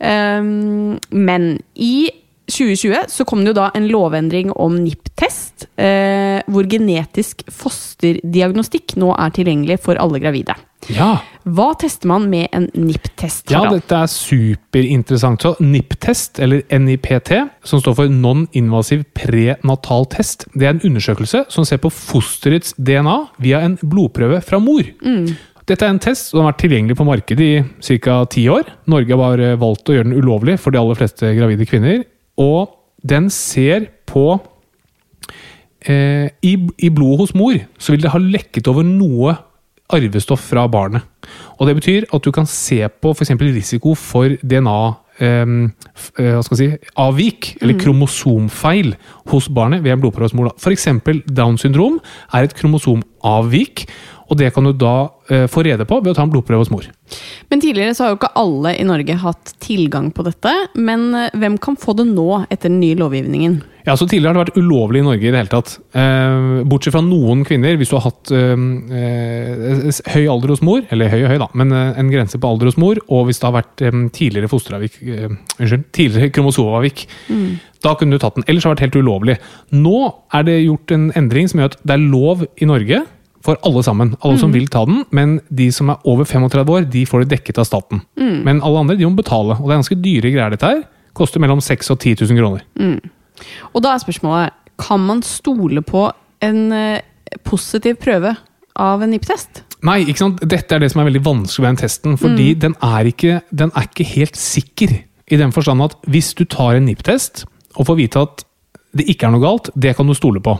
[0.00, 2.10] Um, men i
[2.50, 9.12] 2020 så kom det jo da en lovendring om NIPT-test, eh, hvor genetisk fosterdiagnostikk nå
[9.14, 10.56] er tilgjengelig for alle gravide.
[10.90, 11.18] Ja.
[11.48, 13.48] Hva tester man med en NIPT-test?
[13.52, 15.40] Ja, dette er superinteressant.
[15.40, 17.32] Så NIPT-test, eller NIPT,
[17.64, 23.16] som står for non-invasiv prenatal test, det er en undersøkelse som ser på fosterets DNA
[23.40, 24.84] via en blodprøve fra mor.
[25.00, 25.32] Mm.
[25.70, 28.20] Dette er en test som har vært tilgjengelig på markedet i ca.
[28.30, 28.68] ti år.
[28.90, 32.02] Norge har bare valgt å gjøre den ulovlig for de aller fleste gravide kvinner.
[32.40, 32.72] Og
[33.06, 34.24] den ser på
[35.86, 39.36] eh, i, I blodet hos mor så vil det ha lekket over noe
[39.96, 41.02] arvestoff fra barnet.
[41.58, 43.36] Og Det betyr at du kan se på f.eks.
[43.40, 44.80] risiko for DNA
[45.20, 45.66] Um,
[46.16, 47.80] uh, hva skal jeg si, avvik, eller mm.
[47.82, 48.94] kromosomfeil,
[49.28, 50.54] hos barnet ved en blodprøve hos mor.
[50.56, 50.86] F.eks.
[51.28, 51.98] Downs syndrom
[52.32, 53.84] er et kromosomavvik.
[54.30, 54.94] Og det kan du da
[55.30, 56.86] eh, få rede på ved å ta en blodprøve hos mor.
[57.50, 60.52] Men tidligere så har jo ikke alle i Norge hatt tilgang på dette.
[60.78, 63.60] Men eh, hvem kan få det nå, etter den nye lovgivningen?
[63.86, 65.72] Ja, så Tidligere har det vært ulovlig i Norge i det hele tatt.
[65.96, 68.64] Eh, bortsett fra noen kvinner, hvis du har hatt eh,
[69.00, 72.50] eh høy alder hos mor, eller høy og høy, da, men eh, en grense på
[72.50, 73.84] alder hos mor, og hvis det har vært
[74.16, 77.06] tidligere fosteravvik, unnskyld, tidligere kromosomavvik.
[77.30, 77.46] Mm.
[77.80, 78.46] Da kunne du tatt den.
[78.50, 79.38] Ellers har det vært helt ulovlig.
[79.72, 79.96] Nå
[80.36, 83.00] er det gjort en endring som gjør at det er lov i Norge
[83.44, 84.14] for alle sammen.
[84.20, 84.40] Alle mm.
[84.42, 87.60] som vil ta den, men de som er over 35 år, de får det dekket
[87.62, 88.02] av staten.
[88.20, 88.36] Mm.
[88.46, 90.84] Men alle andre de må betale, og det er ganske dyre greier dette her.
[91.16, 92.66] Koster mellom 6000 og 10 000 kroner.
[92.78, 93.00] Mm.
[93.72, 96.06] Og da er spørsmålet, kan man stole på
[96.44, 97.00] en uh,
[97.44, 98.34] positiv prøve
[98.80, 99.64] av en NIPT-test?
[99.86, 100.42] Nei, ikke sant?
[100.44, 102.18] dette er det som er veldig vanskelig med den testen.
[102.20, 102.60] Fordi mm.
[102.64, 104.94] den, er ikke, den er ikke helt sikker.
[105.30, 107.44] I den forstand at hvis du tar en NIPT-test
[107.78, 108.44] og får vite at
[108.98, 110.56] det ikke er noe galt, det kan du stole på.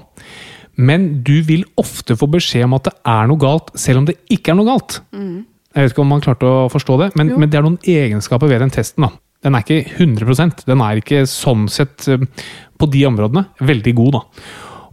[0.81, 4.17] Men du vil ofte få beskjed om at det er noe galt, selv om det
[4.33, 5.01] ikke er noe galt.
[5.13, 5.43] Mm.
[5.71, 8.51] Jeg vet ikke om man klarte å forstå det, men, men, det er noen egenskaper
[8.51, 9.07] ved den testen.
[9.07, 9.13] da.
[9.41, 12.25] Den er ikke 100% Den er ikke sånn sett, eh,
[12.77, 14.19] på de områdene, veldig god.
[14.19, 14.49] da.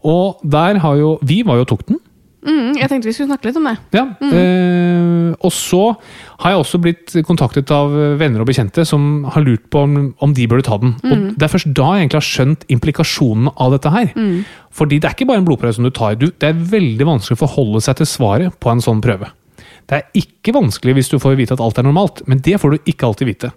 [0.07, 1.99] Og der har jo Vi var jo og tok den.
[2.47, 3.75] Mm, jeg tenkte vi skulle snakke litt om det.
[3.97, 4.33] Ja, mm.
[4.39, 5.81] eh, Og så
[6.41, 10.35] har jeg også blitt kontaktet av venner og bekjente som har lurt på om, om
[10.37, 10.95] de burde ta den.
[11.03, 11.11] Mm.
[11.11, 14.13] Og Det er først da jeg egentlig har skjønt implikasjonene av dette her.
[14.15, 14.45] Mm.
[14.77, 16.15] Fordi det er ikke bare en blodprøve som du tar.
[16.19, 19.31] Du, det er veldig vanskelig å forholde seg til svaret på en sånn prøve.
[19.87, 22.73] Det er ikke vanskelig hvis du får vite at alt er normalt, men det får
[22.73, 23.51] du ikke alltid vite.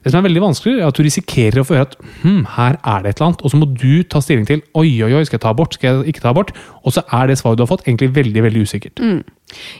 [0.00, 2.78] Det som er veldig vanskelig, er at du risikerer å få høre at hm, her
[2.78, 5.22] er det et eller annet, og så må du ta stilling til oi, oi, oi,
[5.28, 6.54] skal jeg ta abort, skal jeg ikke ta abort?
[6.84, 9.04] Og så er det svaret du har fått, egentlig veldig, veldig usikkert.
[9.04, 9.20] Mm.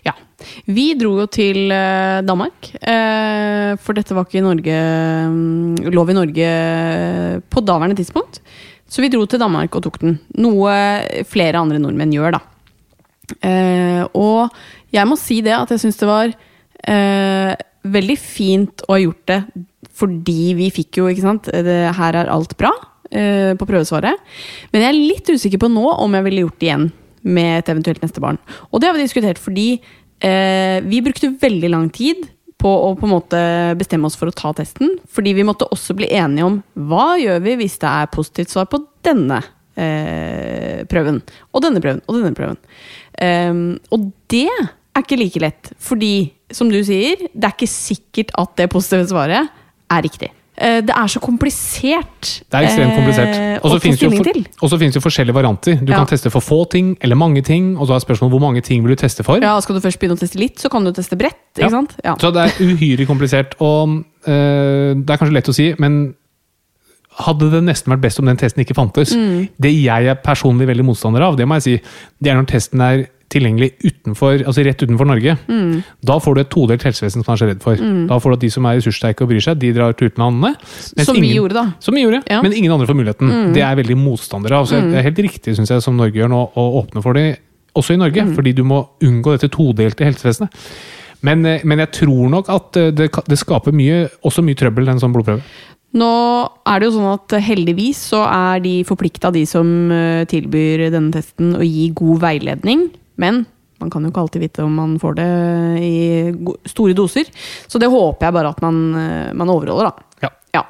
[0.05, 0.17] Ja.
[0.69, 4.79] Vi dro jo til eh, Danmark, eh, for dette var ikke Norge,
[5.33, 6.55] mm, lov i Norge
[7.49, 8.43] på daværende tidspunkt.
[8.85, 10.19] Så vi dro til Danmark og tok den.
[10.37, 10.75] Noe
[11.27, 12.43] flere andre nordmenn gjør, da.
[13.41, 14.53] Eh, og
[14.95, 16.35] jeg må si det at jeg syns det var
[16.89, 17.53] eh,
[17.85, 19.41] veldig fint å ha gjort det
[19.95, 22.73] fordi vi fikk jo, ikke sant det, Her er alt bra
[23.15, 24.23] eh, på prøvesvaret.
[24.73, 26.89] Men jeg er litt usikker på nå om jeg ville gjort det igjen
[27.25, 28.41] med et eventuelt neste barn.
[28.73, 32.27] Og det har vi diskutert fordi eh, vi brukte veldig lang tid
[32.65, 33.41] på å på en måte
[33.79, 34.97] bestemme oss for å ta testen.
[35.15, 38.67] Fordi vi måtte også bli enige om hva gjør vi hvis det er positivt svar
[38.73, 39.43] på denne
[39.77, 41.21] eh, prøven.
[41.53, 42.03] Og denne prøven.
[42.09, 42.59] Og denne prøven.
[43.15, 44.51] Um, og det
[44.97, 45.73] er ikke like lett.
[45.79, 49.49] Fordi, som du sier, det er ikke sikkert at det positive svaret
[49.91, 50.31] er riktig.
[50.57, 53.35] Eh, det er så komplisert Det er ekstremt komplisert.
[53.35, 54.47] eh, Og så finnes det for- til.
[54.63, 55.75] og så finnes det jo forskjellige varianter.
[55.85, 55.99] Du Ja.
[55.99, 58.85] kan teste for få ting eller mange ting, og så er spørsmålet hvor mange ting
[58.85, 59.39] vil du teste for.
[59.43, 61.35] Ja, Skal du først begynne å teste litt, så kan du teste bredt.
[61.59, 61.69] Ja.
[62.05, 62.15] Ja.
[62.15, 63.55] Så det er uhyre komplisert.
[63.61, 66.15] Og eh, det er kanskje lett å si, men
[67.15, 69.13] hadde det nesten vært best om den testen ikke fantes.
[69.15, 69.49] Mm.
[69.63, 71.75] Det jeg er personlig veldig motstander av, det må jeg si,
[72.21, 75.33] det er når testen er tilgjengelig utenfor, altså rett utenfor Norge.
[75.51, 75.81] Mm.
[76.07, 77.81] Da får du et todelt helsevesen som man er så redd for.
[78.11, 80.61] Da får du at de som er ressurssterke og bryr seg, de drar til utlandet.
[81.03, 81.65] Som vi ingen- gjorde, da.
[81.83, 82.39] Som vi gjorde, Ja.
[82.39, 82.43] Mm.
[82.47, 83.33] men ingen andre får muligheten.
[83.55, 84.67] Det er jeg veldig motstander av.
[84.67, 87.39] Så Det er helt riktig, synes jeg, som Norge gjør nå, å åpne for det
[87.75, 88.23] også i Norge.
[88.23, 88.35] Mm.
[88.37, 90.51] Fordi du må unngå dette todelte helsevesenet.
[91.23, 94.89] Men, eh, men jeg tror nok at eh, det, det skaper mye, også mye trøbbel,
[94.91, 95.43] en sånn blodprøve.
[95.95, 96.11] Nå
[96.67, 101.15] er det jo sånn at heldigvis så er de forplikta, de som eh, tilbyr denne
[101.15, 102.89] testen, å gi god veiledning.
[103.23, 103.45] Men
[103.83, 105.29] man kan jo ikke alltid vite om man får det
[105.85, 105.95] i
[106.71, 107.31] store doser.
[107.71, 110.27] Så det håper jeg bare at man, eh, man overholder, da.
[110.27, 110.33] Ja.
[110.59, 110.65] Ja.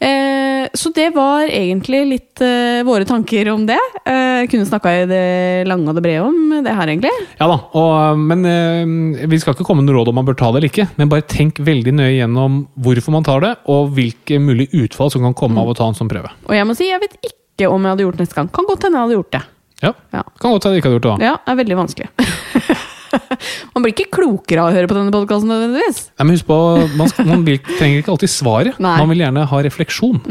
[0.00, 3.78] Eh, så det var egentlig litt eh, våre tanker om det.
[4.04, 5.22] Eh, kunne snakka i det
[5.68, 7.12] lange og det brede om det her, egentlig.
[7.40, 10.38] Ja da, og, men eh, vi skal ikke komme med noe råd om man bør
[10.40, 10.88] ta det eller ikke.
[11.00, 15.24] Men bare tenk veldig nøye gjennom hvorfor man tar det, og hvilke mulige utfall som
[15.28, 16.32] kan komme av å ta en sånn prøve.
[16.48, 18.52] Og jeg må si, jeg vet ikke om jeg hadde gjort det neste gang.
[18.56, 19.44] Kan godt hende jeg hadde gjort det.
[19.80, 20.22] Ja, Ja.
[20.40, 21.30] Kan godt hende jeg ikke hadde gjort det da.
[21.30, 22.10] Ja, det er veldig vanskelig.
[23.74, 26.00] man blir ikke klokere av å høre på denne podkasten nødvendigvis.
[26.14, 26.60] Nei, men husk på,
[27.00, 28.80] man, skal, man vil, trenger ikke alltid svaret.
[28.82, 28.96] Nei.
[29.02, 30.22] Man vil gjerne ha refleksjon.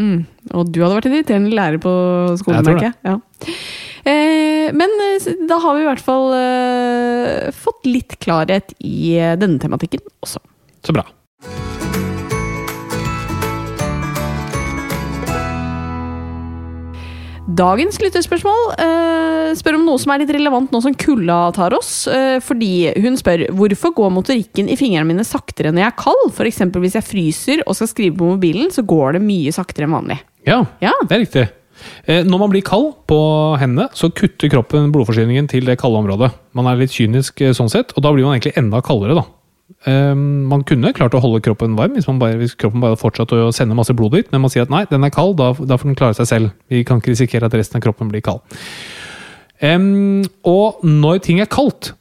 [0.54, 1.94] Og du hadde vært en irriterende lærer på
[2.42, 2.98] skolen, merker jeg.
[3.06, 3.18] Ja.
[4.10, 9.36] Eh, men eh, da har vi i hvert fall eh, fått litt klarhet i eh,
[9.40, 10.42] denne tematikken også.
[10.86, 11.04] Så bra.
[17.50, 22.04] Dagens lytterspørsmål eh, spør om noe som er litt relevant nå som kulda tar oss.
[22.12, 26.26] Eh, fordi hun spør hvorfor går motorikken i fingrene mine saktere når jeg er kald?
[26.36, 26.62] F.eks.
[26.84, 30.20] hvis jeg fryser og skal skrive på mobilen, så går det mye saktere enn vanlig.
[30.46, 30.94] Ja, Ja.
[31.08, 31.48] det er riktig.
[32.06, 33.18] Eh, Når man blir kald på
[33.58, 36.30] hendene, så kutter kroppen blodforsyningen til det kalde området.
[36.54, 39.26] Man er litt kynisk eh, sånn sett, og da blir man egentlig enda kaldere, da.
[39.88, 43.54] Eh, Man kunne klart å holde kroppen varm hvis, bare, hvis kroppen bare fortsatte å
[43.56, 45.92] sende masse blod dit, men man sier at nei, den er kald, da, da får
[45.92, 46.52] den klare seg selv.
[46.72, 48.44] Vi kan ikke risikere at resten av kroppen blir kald.
[49.60, 51.94] Um, og når ting er kaldt,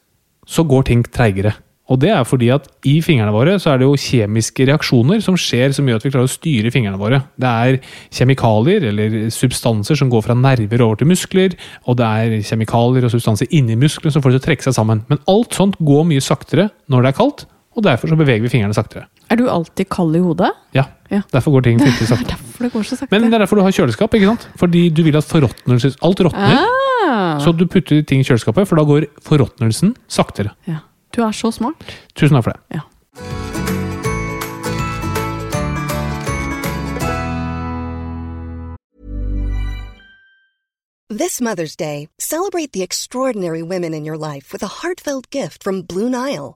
[0.49, 1.53] så går ting treigere.
[1.89, 5.37] Og det er fordi at i fingrene våre så er det jo kjemiske reaksjoner som
[5.39, 7.23] skjer som gjør at vi klarer å styre fingrene våre.
[7.33, 7.79] Det er
[8.13, 11.55] kjemikalier eller substanser som går fra nerver over til muskler,
[11.89, 14.77] og det er kjemikalier og substanser inni musklene som får det til å trekke seg
[14.77, 15.01] sammen.
[15.09, 17.47] Men alt sånt går mye saktere når det er kaldt,
[17.79, 19.07] og derfor så beveger vi fingrene saktere.
[19.31, 20.51] Er du alltid kald i hodet?
[20.75, 21.21] Ja, Ja.
[21.33, 22.09] derfor går ting fryktelig.
[22.29, 23.11] Derfor det går så sakte.
[23.15, 24.47] Men det er derfor du har kjøleskap, ikke sant?
[24.59, 26.59] Fordi du vil at forråtnelsen Alt råtner.
[27.09, 30.53] ah, Så du putter ting i kjøleskapet, for da går forråtnelsen saktere.
[30.67, 30.83] ja.
[31.15, 31.79] Du er så smart.
[32.13, 32.77] Tusen takk for det.
[32.77, 32.81] Ja.
[41.09, 45.81] This Mother's Day, celebrate the extraordinary women in your life with a heartfelt gift from
[45.81, 46.55] Blue Nile.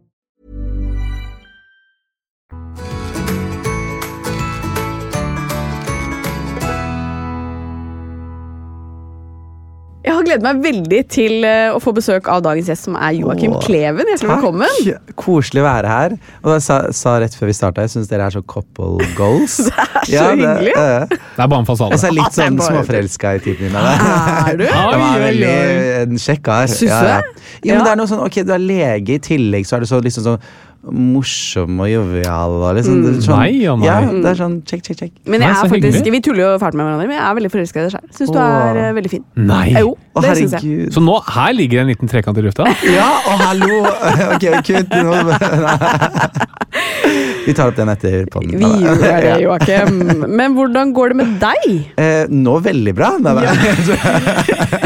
[10.01, 13.13] Jeg har gledet meg veldig til eh, å få besøk av dagens gjest, som er
[13.19, 14.07] Joakim Åh, Kleven.
[14.09, 14.71] Hjertelig velkommen.
[14.87, 15.11] Takk!
[15.21, 16.15] Koselig å være her.
[16.41, 19.59] Og jeg sa, sa rett før vi starta, jeg syns dere er så couple goals.
[19.67, 20.73] det er så hyggelig.
[20.73, 21.93] Uh, Det er bare en fasade.
[21.93, 23.77] Jeg så er litt sånn bare- småforelska i typen din.
[23.77, 24.57] Er det.
[24.57, 24.65] du?
[24.71, 24.73] Det
[25.03, 25.53] var er veldig
[26.01, 26.65] en kjekk kar.
[26.73, 27.21] Syns du det?
[27.61, 27.83] Ja, men Ja.
[27.85, 30.25] det er noe sånn, ok, Du er lege, i tillegg så er du så liksom
[30.31, 30.41] sånn
[30.89, 32.55] morsom og jovial.
[32.77, 33.87] Liksom, er sånn, Nei og nei.
[33.87, 35.11] Ja, det er sånn check, check, check.
[35.29, 36.13] Men jeg Nei, er faktisk, hyggelig.
[36.15, 38.07] Vi tuller jo fælt med hverandre, men jeg er veldig forelska i deg sjøl.
[38.17, 39.23] Syns du er uh, veldig fin.
[39.37, 39.67] Nei.
[39.77, 40.89] Jo, Å, det syns jeg.
[40.95, 42.65] Så nå, her ligger en liten trekant i lufta.
[42.97, 43.83] Ja, og hallo!
[44.31, 44.89] Ok, kutt.
[44.91, 46.41] Nå-
[47.45, 48.53] Vi tar opp den etter podden.
[48.61, 49.95] Vi gjør det, Joakim.
[50.29, 51.71] Men hvordan går det med deg?
[51.99, 53.09] Eh, nå veldig bra.
[53.21, 53.45] Nei, nei.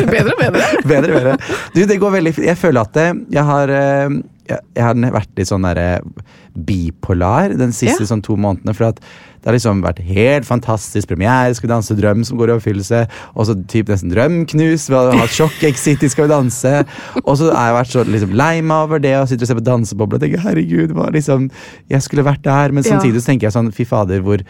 [0.07, 0.69] Bedre og bedre.
[0.87, 1.35] bedre, bedre.
[1.75, 2.47] Du, det går veldig fint.
[2.47, 4.15] Jeg føler at det, jeg har eh,
[4.49, 6.01] jeg, jeg har vært litt sånn der,
[6.55, 8.07] bipolar den siste Ja.
[8.07, 8.73] sånn to månedene.
[8.75, 12.55] For det har liksom vært helt fantastisk premiere, Skal vi danse drøm som går i
[12.57, 13.07] oppfyllelse.
[13.35, 14.87] Og så typ nesten drømknus.
[14.89, 16.85] Vi har hatt sjokk-exit i Skal vi danse.
[17.25, 19.59] Og så har jeg vært så liksom lei meg over det og sitter og ser
[19.59, 21.49] på dansebobler og tenker herregud, hva liksom
[21.89, 22.71] Jeg skulle vært der.
[22.71, 24.41] Men samtidig så tenker jeg sånn fy fader, hvor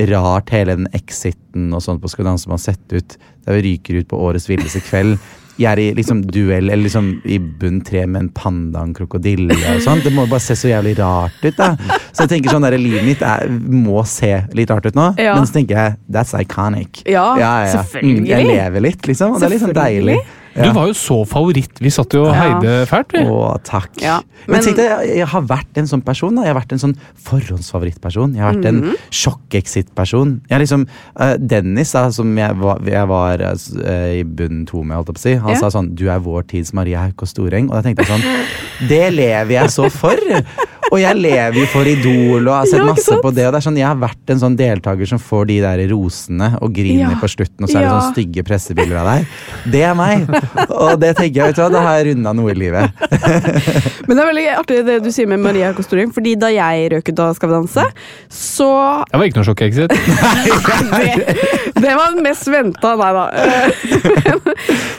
[0.00, 3.16] rart hele den exiten og sånt på Skal vi danse man har sett ut.
[3.46, 5.18] Da vi ryker ut på årets villeste kveld.
[5.60, 8.94] Jeg er i liksom duell eller liksom i bunn tre med en panda og en
[8.94, 9.52] krokodille.
[9.74, 10.02] og sånt.
[10.04, 11.56] Det må bare se så jævlig rart ut.
[11.56, 11.76] da.
[12.12, 15.34] Så jeg tenker sånn der, Livet mitt er, må se litt rart ut nå, Ja.
[15.36, 17.02] men så tenker jeg that's iconic.
[17.06, 18.26] Ja, Mm, selvfølgelig.
[18.28, 19.34] jeg lever litt, liksom.
[19.34, 20.18] Og det er litt sånn deilig.
[20.54, 21.78] Du var jo så favoritt.
[21.80, 22.40] Vi satt jo og Ja.
[22.42, 23.12] heide fælt.
[23.12, 23.22] vi.
[23.24, 23.90] Å, takk.
[24.02, 26.34] Ja, men, men- tenk deg, jeg, jeg har vært en sånn person.
[26.34, 26.42] Da.
[26.44, 28.34] Jeg har vært en sånn forhåndsfavorittperson.
[28.36, 28.90] Jeg har vært Mhm.
[28.90, 30.40] en sjokk-exit-person.
[30.50, 30.86] Jeg er liksom,
[31.18, 35.14] uh, Dennis, da, som jeg var, jeg var uh, i bunn to med, holdt jeg
[35.14, 35.56] på å si, han Ja.
[35.56, 37.70] sa sånn Du er vår tids Maria Haukås Storeng.
[37.70, 40.16] Og da tenkte jeg sånn Det lever jeg så for!
[40.92, 43.46] Og jeg lever jo for Idol og har sett Ja, masse på det.
[43.48, 46.50] Og det er sånn, Jeg har vært en sånn deltaker som får de der rosene
[46.60, 47.18] og griner Ja.
[47.20, 48.00] på slutten, og så er det Ja.
[48.00, 49.26] sånn stygge pressebilder av deg.
[49.72, 50.28] Det er meg!
[50.68, 52.92] Og det tenker jeg, vet du hva, da har jeg runda noe i livet.
[54.06, 57.08] Men det er veldig artig det du sier med Maria Kostorium, fordi da jeg røk
[57.08, 57.84] ut av Skal vi danse,
[58.28, 58.68] så
[59.10, 59.88] Det var ikke noe sjokk-exit.
[60.98, 61.36] det,
[61.80, 63.24] det var den mest venta, nei da.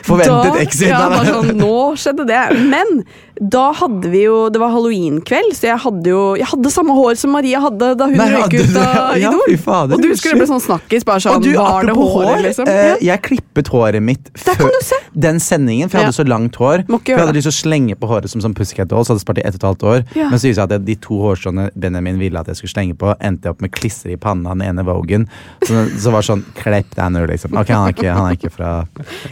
[0.03, 0.89] Forventet exit.
[0.89, 2.41] Ja, bare sånn, nå skjedde det.
[2.71, 3.03] Men
[3.49, 7.15] da hadde vi jo Det var halloweenkveld, så jeg hadde jo Jeg hadde samme hår
[7.19, 9.41] som Maria hadde da hun røyk ut av Ja, Idol.
[9.49, 11.03] fy fader, og du skulle det ble sånn snakkis.
[11.07, 12.67] Bare sånn, Og du, var det håret, hår, liksom?
[12.67, 12.95] eh, Ja.
[13.13, 14.95] jeg klippet håret mitt Der kan før du se.
[15.27, 16.23] den sendingen, for jeg hadde Ja.
[16.23, 16.85] så langt hår.
[16.87, 19.37] For jeg hadde lyst til å slenge på håret som sånn Pussycat Dolls, hadde spart
[19.39, 20.05] i ett og et halvt år.
[20.15, 20.29] Ja.
[20.29, 22.95] Men så viste det seg at de to hårstråene Benjamin ville at jeg skulle slenge
[22.97, 25.27] på, endte jeg opp med klisser i panna, den ene Vogan.
[25.63, 27.53] Så, så var det sånn Klepp deg nå, liksom.
[27.57, 28.85] Ok, han er ikke, han er ikke fra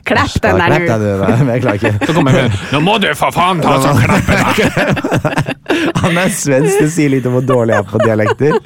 [0.05, 1.53] Klepp den der nå.
[1.53, 2.05] jeg klarer ikke.
[2.07, 5.57] Så kommer jeg med Nå må du for faen ta så klappe!
[6.01, 8.57] Han er svensk, det sier litt om hvor dårlig jeg er på dialekter.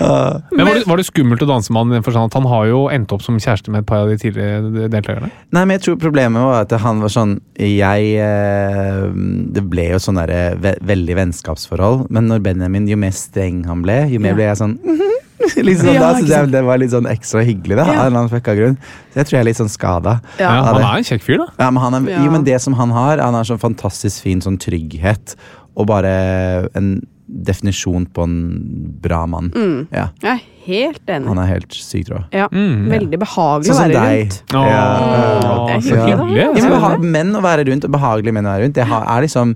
[0.00, 2.46] Men var det, var det skummelt å danse med han i den forstand at han
[2.48, 5.28] har jo endt opp som kjæreste med et par av de tidligere deltakerne?
[5.52, 9.04] Nei, men jeg tror problemet var at han var sånn Jeg eh,
[9.52, 12.06] Det ble jo sånn derre ve veldig vennskapsforhold.
[12.14, 14.38] Men når Benjamin, jo mer streng han ble, jo mer Ja.
[14.40, 14.76] ble jeg sånn
[15.68, 17.84] liksom, Ja, Da syns jeg det var litt sånn ekstra hyggelig, da.
[17.84, 17.92] Ja.
[17.92, 18.76] Av en eller annen fucka grunn.
[19.12, 20.20] Så jeg tror jeg er litt sånn skada.
[20.38, 20.50] Ja.
[20.50, 21.48] Ja, han er en kjekk fyr, da.
[21.58, 22.24] Ja, men han er, Ja.
[22.24, 25.34] Jo, men det som han har, han har sånn fantastisk fin sånn trygghet.
[25.76, 28.36] Og bare en definisjon på en
[29.00, 29.52] bra mann.
[29.54, 29.86] Mm.
[29.94, 31.28] Ja, Jeg er helt enig.
[31.30, 32.40] han er helt syk, tror jeg.
[32.40, 32.88] Ja, Mm.
[32.90, 34.18] Veldig behagelig Sånn å være deg.
[34.20, 34.42] rundt.
[34.50, 35.66] Åh, Ja.
[35.66, 36.40] det er så hyggelig, da.
[36.40, 36.98] Ja, men altså.
[37.04, 39.54] menn å være rundt, og behagelige menn å være rundt, det er liksom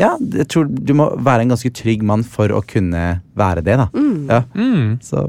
[0.00, 3.76] Ja, jeg tror du må være en ganske trygg mann for å kunne være det,
[3.82, 3.88] da.
[4.30, 4.98] Ja, Mm.
[5.04, 5.26] så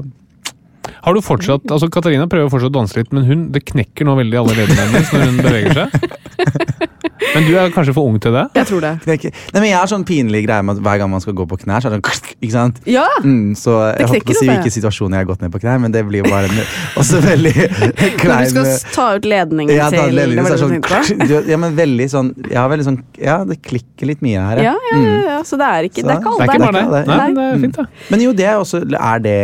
[1.02, 4.16] Har du fortsatt, altså Katarina prøver fortsatt å danse litt, men hun, det knekker nå
[4.18, 6.88] veldig alle leddene hennes når hun beveger seg.
[7.34, 8.42] Men du er kanskje for ung til det?
[8.58, 8.92] Jeg tror det.
[9.06, 9.16] Nei,
[9.60, 11.82] men Jeg har sånn pinlig greie med at hver gang man skal gå på knær,
[11.84, 12.80] så er det sånn Ikke sant?
[12.88, 13.04] Ja!
[13.22, 15.78] Mm, så jeg holdt på å si hvilke situasjoner jeg har gått ned på knær,
[15.84, 16.60] men det blir jo bare en,
[17.00, 21.24] også veldig Når du skal ta ut ledningen ja, til ledningen, så er det sånn,
[21.30, 24.76] du- ja, men veldig sånn Ja, veldig sånn Ja, det klikker litt mye her, Ja,
[24.90, 27.02] ja, ja, ja, så det er ikke, det er ikke Det er ikke bare det.
[27.12, 27.86] Nei, det er fint, da.
[28.12, 29.38] Men jo, det er også Er det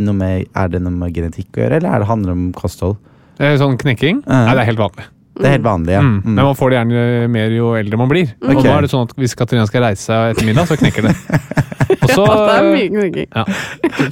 [0.00, 2.96] noe med, er det noe med genetikk å gjøre, eller er det handler om kosthold?
[3.42, 4.22] Er sånn knekking?
[4.28, 5.08] Nei, det er helt vanlig.
[5.32, 6.02] Det er helt vanlig, ja.
[6.04, 6.16] Mm.
[6.20, 6.34] Mm.
[6.36, 8.34] Men man får det gjerne mer jo eldre man blir.
[8.42, 10.76] Og da nå er det sånn at hvis Katarina skal reise seg etter middag, så
[10.80, 11.14] knekker det.
[12.02, 13.26] Og så, Ja, det er mye knekking.
[13.32, 13.44] ja.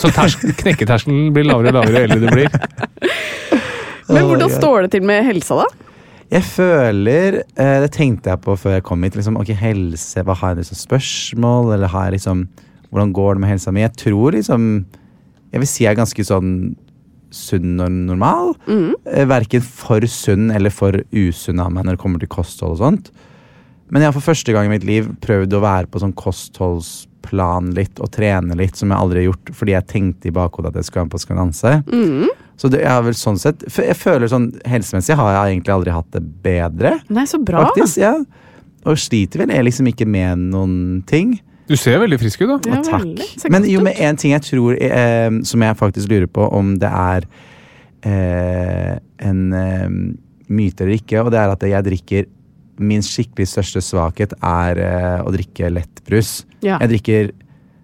[0.00, 2.50] så tersk, knekketerskelen blir lavere og lavere jo eldre du blir.
[4.10, 5.86] Men hvordan står det til med helsa, da?
[6.30, 9.16] Jeg føler eh, Det tenkte jeg på før jeg kom hit.
[9.18, 11.72] Liksom, ok, helse, hva Har jeg liksom spørsmål?
[11.74, 12.44] Eller har jeg liksom
[12.90, 13.82] Hvordan går det med helsa mi?
[13.82, 14.68] Jeg tror liksom
[15.50, 16.52] Jeg vil si jeg er ganske sånn
[17.34, 18.54] sunn og normal.
[18.66, 18.94] Mm.
[19.06, 22.82] Eh, Verken for sunn eller for usunn av meg når det kommer til kosthold og
[22.82, 23.12] sånt.
[23.90, 27.72] Men jeg har for første gang i mitt liv prøvd å være på sånn kostholdsplan
[27.74, 30.78] litt og trene litt, som jeg aldri har gjort fordi jeg tenkte i bakhodet at
[30.78, 31.74] jeg skulle være med på danse.
[31.90, 32.46] Mm.
[32.60, 36.10] Så det, har vel sånn sett Jeg føler sånn helsemessig har jeg egentlig aldri hatt
[36.12, 36.98] det bedre.
[37.08, 37.64] Nei, så bra.
[37.70, 38.18] Faktisk, ja.
[38.84, 40.76] Og sliter vel jeg liksom ikke med noen
[41.08, 41.38] ting.
[41.70, 42.74] Du ser veldig frisk ut, da.
[42.74, 43.46] Ja, takk.
[43.52, 46.90] Men jo, med en ting jeg tror eh, Som jeg faktisk lurer på om det
[46.90, 47.28] er
[48.06, 48.96] eh,
[49.30, 49.86] en eh,
[50.50, 52.26] myte eller ikke, og det er at jeg drikker
[52.80, 56.40] Min skikkelig største svakhet er eh, å drikke lettbrus.
[56.64, 56.80] Ja.
[56.80, 57.32] Jeg drikker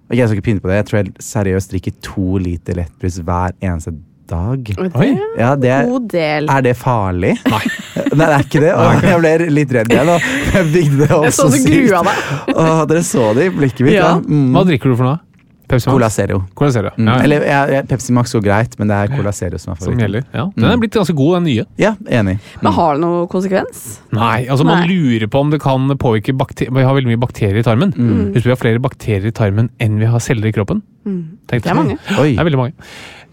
[0.06, 3.16] og Jeg skal ikke pynte på det, jeg tror jeg seriøst drikker to liter lettbrus
[3.26, 3.90] hver eneste
[4.30, 4.70] dag.
[4.78, 4.88] Oi.
[4.88, 6.48] det er Ja, det en er, god del.
[6.56, 7.34] er det farlig?
[7.46, 7.62] Nei.
[8.16, 8.72] Nei, det er ikke det.
[8.76, 10.10] Åh, jeg ble litt redd igjen.
[10.16, 12.56] og Jeg bygde det opp Jeg så du sykt.
[12.56, 13.96] Åh, dere så det i blikket mitt.
[13.98, 14.16] Ja.
[14.22, 14.50] Mm.
[14.56, 15.22] Hva drikker du for noe?
[15.66, 15.96] Pepsi Max?
[15.96, 16.36] Cola Zero.
[16.54, 16.90] Cola Zero.
[16.94, 17.08] Mm.
[17.08, 17.22] Ja, ja.
[17.26, 20.04] Eller ja, Pepsi Max går greit, men det er Cola Zero som er Som favoritten.
[20.04, 20.26] gjelder.
[20.30, 20.44] Ja.
[20.54, 21.64] Den er blitt ganske god, den nye.
[21.82, 22.36] Ja, enig.
[22.62, 23.80] Men har det noe konsekvens?
[24.14, 27.58] Nei, altså Man lurer på om det kan påvirke bakterier Vi har veldig mye bakterier
[27.58, 27.90] i tarmen.
[27.98, 28.28] Mm.
[28.36, 30.84] Husk vi har flere bakterier i tarmen enn vi har celler i kroppen.
[31.02, 31.18] Mm.
[31.50, 31.98] Det er mange.
[32.14, 32.30] Oi.
[32.36, 32.86] Det er veldig mange.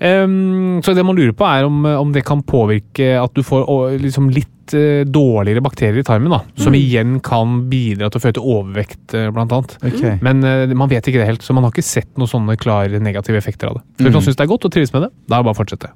[0.04, 3.96] Ehm, så det man lurer på, er om, om det kan påvirke at du får
[4.04, 6.34] liksom litt uh, dårligere bakterier i tarmen.
[6.34, 9.78] da, Som igjen kan bidra til å føre til overvekt, uh, blant annet.
[9.80, 10.18] Okay.
[10.26, 13.00] Men uh, man vet ikke det helt, så man har ikke sett noen sånne klare
[13.04, 13.86] negative effekter av det.
[13.96, 15.56] Så Hvis man syns det er godt og trives med det, da er det bare
[15.56, 15.94] å fortsette.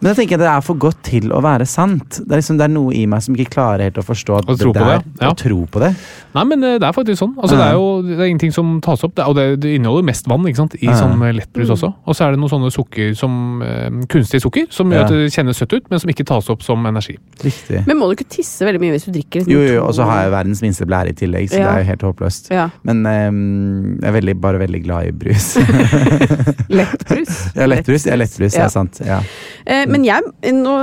[0.00, 2.20] Men jeg tenker det er for godt til å være sant.
[2.22, 4.46] Det er, liksom, det er noe i meg som ikke klarer helt å forstå at
[4.46, 5.30] på der, det, ja.
[5.32, 5.88] Og tro på det.
[6.36, 7.32] Nei, men eh, det er faktisk sånn.
[7.40, 10.06] Altså, Det er jo det er ingenting som tas opp, det, og det, det inneholder
[10.06, 10.76] mest vann ikke sant?
[10.78, 10.94] i Ja.
[11.00, 11.90] sånn eh, lettbrus også.
[12.06, 13.34] Og så er det noen sånne sukker som
[13.66, 15.08] eh, kunstig sukker, som gjør Ja.
[15.08, 17.16] at det kjennes søtt ut, men som ikke tas opp som energi.
[17.42, 17.82] Riktig.
[17.90, 19.42] Men må du ikke tisse veldig mye hvis du drikker?
[19.48, 21.72] liksom Jo, jo, og så har jeg verdens minste blære i tillegg, så Ja.
[21.72, 22.50] det er jo helt håpløst.
[22.54, 22.68] Ja.
[22.86, 25.50] Men ehm, jeg er veldig, bare veldig glad i brus.
[26.78, 27.34] Lettbrus.
[27.56, 29.00] Ja, er lettbrus, Ja, er lettbrus, det er sant.
[29.04, 29.20] Ja.
[29.66, 30.22] Eh, men jeg,
[30.54, 30.74] nå,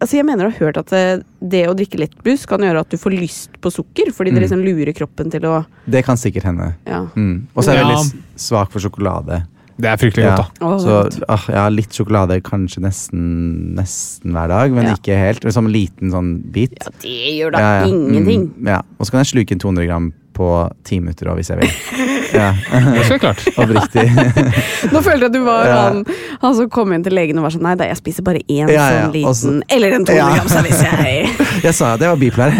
[0.00, 2.90] altså jeg mener å ha hørt at eh, det å drikke lettbrus kan gjøre at
[2.90, 4.44] du får lyst på sukker, fordi det Mm.
[4.46, 6.74] liksom lurer kroppen til å Det kan sikkert hende.
[6.86, 7.06] ja.
[7.16, 7.46] Mm.
[7.54, 7.94] Og så er jeg Ja.
[7.96, 9.46] veldig svak for sjokolade.
[9.78, 10.36] Det er fryktelig Ja.
[10.36, 10.78] godt, da.
[10.80, 14.94] Så ah, har litt sjokolade kanskje nesten, nesten hver dag, men Ja.
[14.96, 15.44] ikke helt.
[15.52, 16.72] Som en liten sånn bit.
[16.80, 17.86] ja, det gjør da Ja, ja.
[17.92, 18.48] ingenting.
[18.56, 18.80] Mm, ja.
[18.98, 21.70] Og så kan jeg sluke inn 200 gram på ti minutter òg, hvis jeg vil.
[22.36, 23.38] Ja, Det være klart.
[23.62, 24.02] Oppriktig.
[24.92, 25.76] Nå følte jeg at du var Ja.
[25.88, 26.04] han,
[26.42, 28.68] han som kom inn til legen og var sånn Nei da, jeg spiser bare én
[28.68, 30.26] Ja, ja, sånn liten Også, Eller en 200 Ja.
[30.34, 32.50] gram, hvis jeg Jeg sa at jeg var bipolar.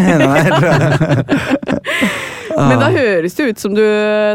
[2.56, 3.82] Men da høres det ut som du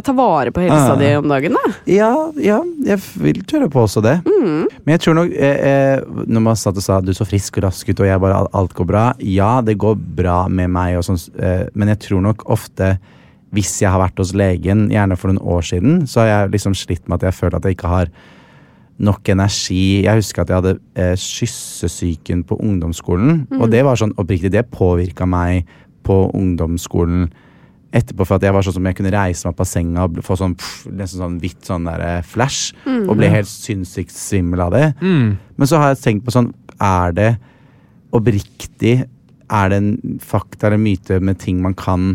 [0.06, 1.00] tar vare på helsa Ah.
[1.00, 1.72] di om dagen, da.
[1.90, 4.18] Ja, ja, jeg vil tørre på også det.
[4.26, 4.68] Mm.
[4.86, 7.64] Men jeg tror nok eh, eh, Når man satt og sa du så frisk og
[7.70, 11.04] rask ut, og jeg bare alt går bra Ja, det går bra med meg, og
[11.08, 12.98] sånn, eh, men jeg tror nok ofte
[13.52, 16.74] hvis jeg har vært hos legen, gjerne for noen år siden, så har jeg liksom
[16.80, 18.08] slitt med at jeg føler at jeg ikke har
[19.02, 20.04] nok energi.
[20.06, 24.70] Jeg husker at jeg hadde eh, kyssesyken på ungdomsskolen, og det var sånn oppriktig, det
[24.72, 25.66] påvirka meg
[26.08, 27.28] på ungdomsskolen
[27.92, 30.20] etterpå, for at jeg var sånn som jeg kunne reise meg opp av senga og
[30.24, 32.72] få sånn, pff, nesten sånn hvitt sånn der flash.
[32.86, 34.86] flash, og ble helt sinnssykt svimmel av det.
[35.04, 35.38] Mm.
[35.60, 37.32] Men så har jeg tenkt på sånn, er det
[38.16, 39.02] oppriktig,
[39.52, 42.14] er det en fakta eller myte med ting man kan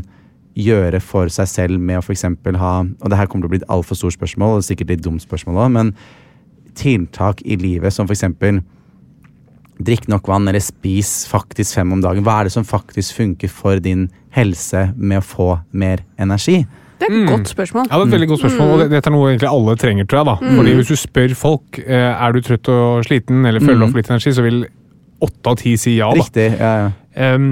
[0.57, 3.61] gjøre for seg selv med å eksempel ha, og det her kommer til å bli
[3.61, 5.93] et alt for stort spørsmål, og sikkert litt dumt spørsmål også, men
[6.77, 8.63] tiltak i livet som eksempel
[9.83, 12.25] drikk nok vann eller spis faktisk fem om dagen.
[12.25, 16.63] Hva er det som faktisk funker for din helse med å få mer energi?
[16.97, 17.91] Det er et godt spørsmål.
[17.91, 20.23] Ja, det er et veldig godt spørsmål, og dette er noe egentlig alle trenger, tror
[20.23, 20.29] jeg.
[20.31, 20.55] da.
[20.57, 23.91] Fordi Hvis du spør folk eh, er du trøtt og sliten eller føler du mm.
[23.93, 24.63] for litt energi, så vil
[25.27, 26.09] åtte av ti si ja.
[26.09, 26.25] da.
[26.25, 26.47] Riktig.
[26.57, 26.89] Ja, ja.
[27.27, 27.51] Ehm,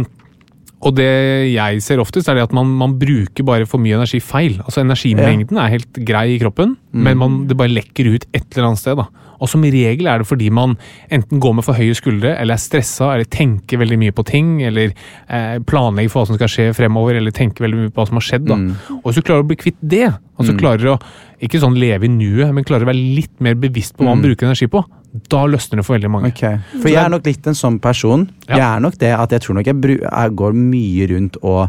[0.84, 1.10] og det
[1.54, 4.58] jeg ser oftest, er det at man, man bruker bare for mye energi feil.
[4.64, 8.68] Altså Energimengden er helt grei i kroppen, men man, det bare lekker ut et eller
[8.68, 8.98] annet sted.
[9.00, 9.08] da.
[9.40, 10.76] Og som regel er det fordi man
[11.12, 14.58] enten går med for høye skuldre, eller er stressa, eller tenker veldig mye på ting,
[14.62, 18.08] eller eh, planlegger for hva som skal skje fremover, eller tenker veldig mye på hva
[18.10, 18.46] som har skjedd.
[18.50, 18.58] da.
[19.00, 20.06] Og hvis du klarer å bli kvitt det,
[20.38, 20.98] altså klarer å
[21.44, 24.24] ikke sånn leve i nuet, men klarer å være litt mer bevisst på hva man
[24.24, 24.84] bruker energi på,
[25.30, 26.30] da løsner det for veldig mange.
[26.34, 26.58] Okay.
[26.72, 28.26] For jeg er nok litt en sånn person.
[28.48, 28.56] Ja.
[28.56, 31.68] Jeg er nok det at jeg tror nok jeg, bru jeg går mye rundt og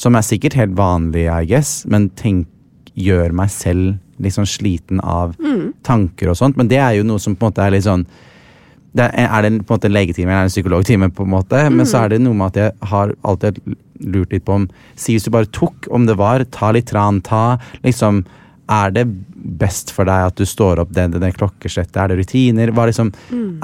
[0.00, 2.46] Som er sikkert helt vanlig, I guess, men tenk,
[2.96, 5.34] gjør meg selv litt sånn sliten av
[5.84, 6.56] tanker og sånt.
[6.56, 8.06] Men det er jo noe som på en måte er litt sånn
[8.96, 11.60] det er, er det på en måte en legetime eller en psykologtime, på en måte,
[11.70, 13.60] men så er det noe med at jeg har alltid
[14.00, 14.66] lurt litt på om
[14.98, 18.24] Si hvis du bare tok, om det var, ta litt tran, ta liksom
[18.70, 19.06] Er det
[19.60, 21.96] best for deg at du står opp den, det klokkeslettet?
[21.98, 22.70] Er det rutiner?
[22.76, 23.10] Hva liksom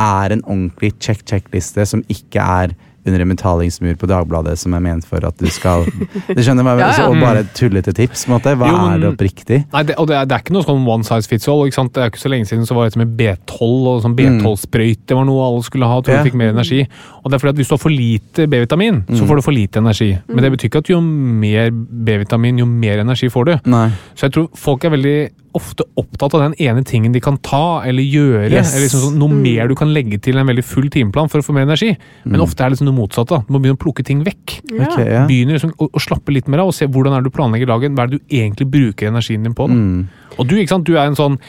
[0.02, 2.74] er en ordentlig check-check-liste som ikke er
[3.06, 5.84] under en betalingsmur på Dagbladet som er ment for at du skal
[6.36, 7.06] Det skjønner jeg Ja, ja.
[7.08, 8.54] Og bare tullete tips, på en måte.
[8.58, 9.58] Hva Jo, men- er det oppriktig?
[9.72, 11.64] Nei, det, og det er, det er ikke noe sånn one size fits all.
[11.66, 11.92] ikke sant?
[11.94, 15.24] Det er ikke så lenge siden så var det med B12 og sånn B12-sprøyte var
[15.28, 16.00] noe alle skulle ha.
[16.02, 16.22] tror Ja.
[16.22, 16.82] du fikk mer energi.
[17.24, 19.52] Og det er fordi at Hvis du har for lite B-vitamin, så får du for
[19.56, 20.10] lite energi.
[20.28, 23.54] Men det betyr ikke at jo mer B-vitamin, jo mer energi får du.
[23.70, 23.88] Nei.
[24.14, 25.16] Så jeg tror folk er veldig
[25.56, 28.50] ofte opptatt av den ene tingen de kan ta eller gjøre.
[28.52, 28.72] Yes.
[28.74, 31.46] eller liksom sånn, Noe mer du kan legge til en veldig full timeplan for å
[31.46, 31.94] få mer energi.
[32.24, 33.32] Men ofte er det liksom noe motsatt.
[33.46, 34.58] Du må begynne å plukke ting vekk.
[34.72, 35.24] Ok, ja.
[35.28, 37.72] Begynner liksom å, å slappe litt mer av og se hvordan er det du planlegger
[37.72, 37.96] dagen.
[37.96, 39.68] Hva er det du egentlig bruker energien din på?
[39.70, 40.04] Mm.
[40.36, 40.86] Og du, ikke sant?
[40.88, 41.40] du er en sånn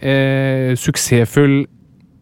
[0.00, 1.62] eh, suksessfull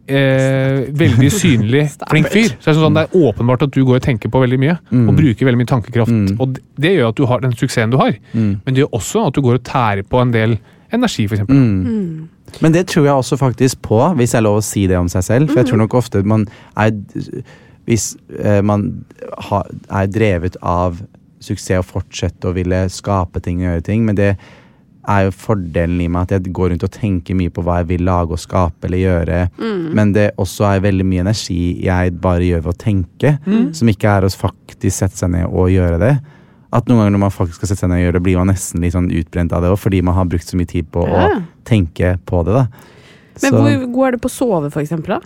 [0.09, 2.55] Eh, veldig synlig, flink fyr.
[2.57, 4.79] Så det, er sånn, det er åpenbart at du går og tenker på veldig mye.
[5.03, 6.15] Og bruker veldig mye tankekraft.
[6.15, 6.39] Mm.
[6.41, 8.17] Og det, det gjør at du har den suksessen du har.
[8.33, 8.51] Mm.
[8.65, 10.57] Men det gjør også at du går og tærer på en del
[10.95, 11.49] energi, f.eks.
[11.49, 12.29] Mm.
[12.65, 15.11] Men det tror jeg også faktisk på, hvis jeg er lov å si det om
[15.13, 15.53] seg selv.
[15.53, 16.97] For jeg tror nok ofte man er
[17.89, 18.83] Hvis eh, man
[19.89, 20.99] er drevet av
[21.41, 24.35] suksess og fortsette å ville skape ting og gjøre ting, men det
[25.09, 27.89] er jo fordelen i meg at jeg går rundt og tenker mye på hva jeg
[27.95, 29.39] vil lage og skape eller gjøre.
[29.97, 33.33] Men det også er veldig mye energi jeg bare gjør ved å tenke,
[33.79, 36.13] som ikke er å faktisk sette seg ned og gjøre det.
[36.73, 38.51] At noen ganger når man faktisk skal sette seg ned og gjøre det, blir man
[38.53, 41.07] nesten litt sånn utbrent av det òg, fordi man har brukt så mye tid på
[41.09, 41.29] Ja.
[41.29, 42.53] å tenke på det.
[42.53, 42.67] da.
[43.43, 45.07] Men Så- hvor god er du på å sove, for eksempel?
[45.07, 45.21] Da?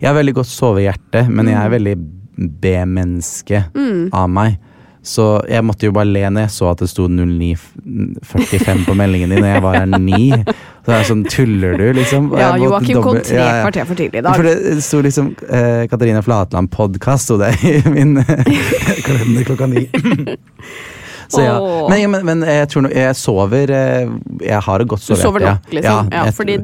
[0.00, 1.96] Jeg har veldig godt sovehjerte, men jeg er veldig
[2.60, 3.64] B-menneske
[4.12, 4.58] av meg.
[5.06, 9.30] Så jeg måtte jo bare le når jeg så at det sto 0945 på meldingen
[9.30, 10.30] din, og jeg var her ni.
[10.86, 12.26] Så er jeg sånn, tuller du, liksom?
[12.38, 13.62] Ja, Joakim kom tre Ja, ja.
[13.66, 14.34] kvarter for tidlig i dag.
[14.38, 18.16] For det sto liksom eh, Katarina Flatland podkast, sto det i min
[19.06, 19.86] kalender klokka ni.
[21.30, 21.54] Så ja.
[21.90, 24.10] Men, men, men jeg tror no, jeg sover eh,
[24.46, 26.10] Jeg har et godt Du sover nok, liksom?
[26.14, 26.58] Ja, jeg- fordi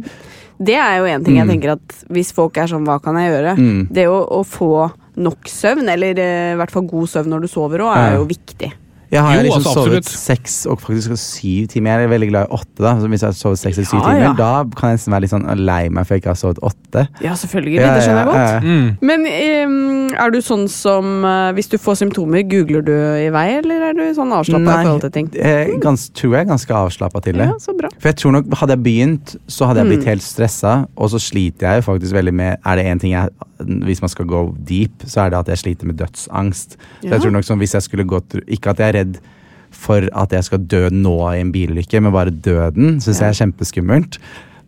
[0.62, 1.50] det er jo en ting jeg Mm.
[1.56, 3.56] tenker at hvis folk er sånn, hva kan jeg gjøre?
[3.58, 3.80] Mm.
[3.90, 4.68] Det å, å få
[5.16, 8.28] nok søvn, eller eh, i hvert fall god søvn når du sover òg, er jo
[8.30, 8.70] viktig.
[9.12, 11.98] Jeg har Jo, liksom altså, sovet seks og faktisk syv timer.
[12.00, 12.78] Jeg er veldig glad i åtte.
[12.80, 14.32] da Så Hvis jeg har sovet seks eller syv Ja, timer, ja.
[14.38, 17.02] da kan jeg nesten være litt sånn lei meg for jeg ikke har sovet åtte.
[17.20, 17.76] Ja, selvfølgelig.
[17.82, 18.64] det skjønner jeg godt.
[18.64, 18.88] Mm.
[19.10, 19.26] Men
[19.68, 23.86] um, er du sånn som uh, Hvis du får symptomer, googler du i vei, eller
[23.90, 25.28] er du sånn avslappa i forhold til ting?
[25.36, 27.50] jeg gans, tror jeg er ganske avslappa til det.
[27.52, 27.92] Ja, så bra.
[28.00, 30.08] For jeg tror nok, Hadde jeg begynt, så hadde jeg blitt Mm.
[30.14, 30.86] helt stressa.
[30.96, 33.28] Og så sliter jeg jo faktisk veldig med Er det én ting jeg
[33.86, 36.76] Hvis man skal gå deep, så er det at jeg sliter med dødsangst.
[37.02, 39.20] Så jeg tror nok sånn hvis jeg skulle gått Ikke at jeg er redd
[39.72, 43.28] for at jeg skal dø nå i en bilulykke, men bare døden syns Ja.
[43.28, 44.18] jeg er kjempeskummelt.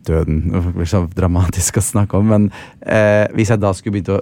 [0.05, 2.47] Døden det blir så dramatisk å snakke om, men
[2.85, 4.21] eh, hvis jeg da skulle begynt å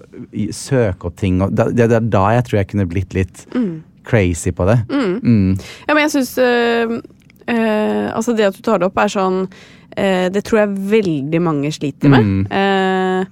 [0.56, 3.46] søke opp ting og Det er da jeg tror jeg kunne blitt litt
[4.08, 4.78] crazy på det.
[4.92, 5.58] Mm.
[5.88, 6.38] Ja, men jeg syns
[7.48, 9.42] Altså, det at du tar det opp, er sånn
[9.98, 12.24] øh, Det tror jeg veldig mange sliter med.
[12.24, 13.26] Mm.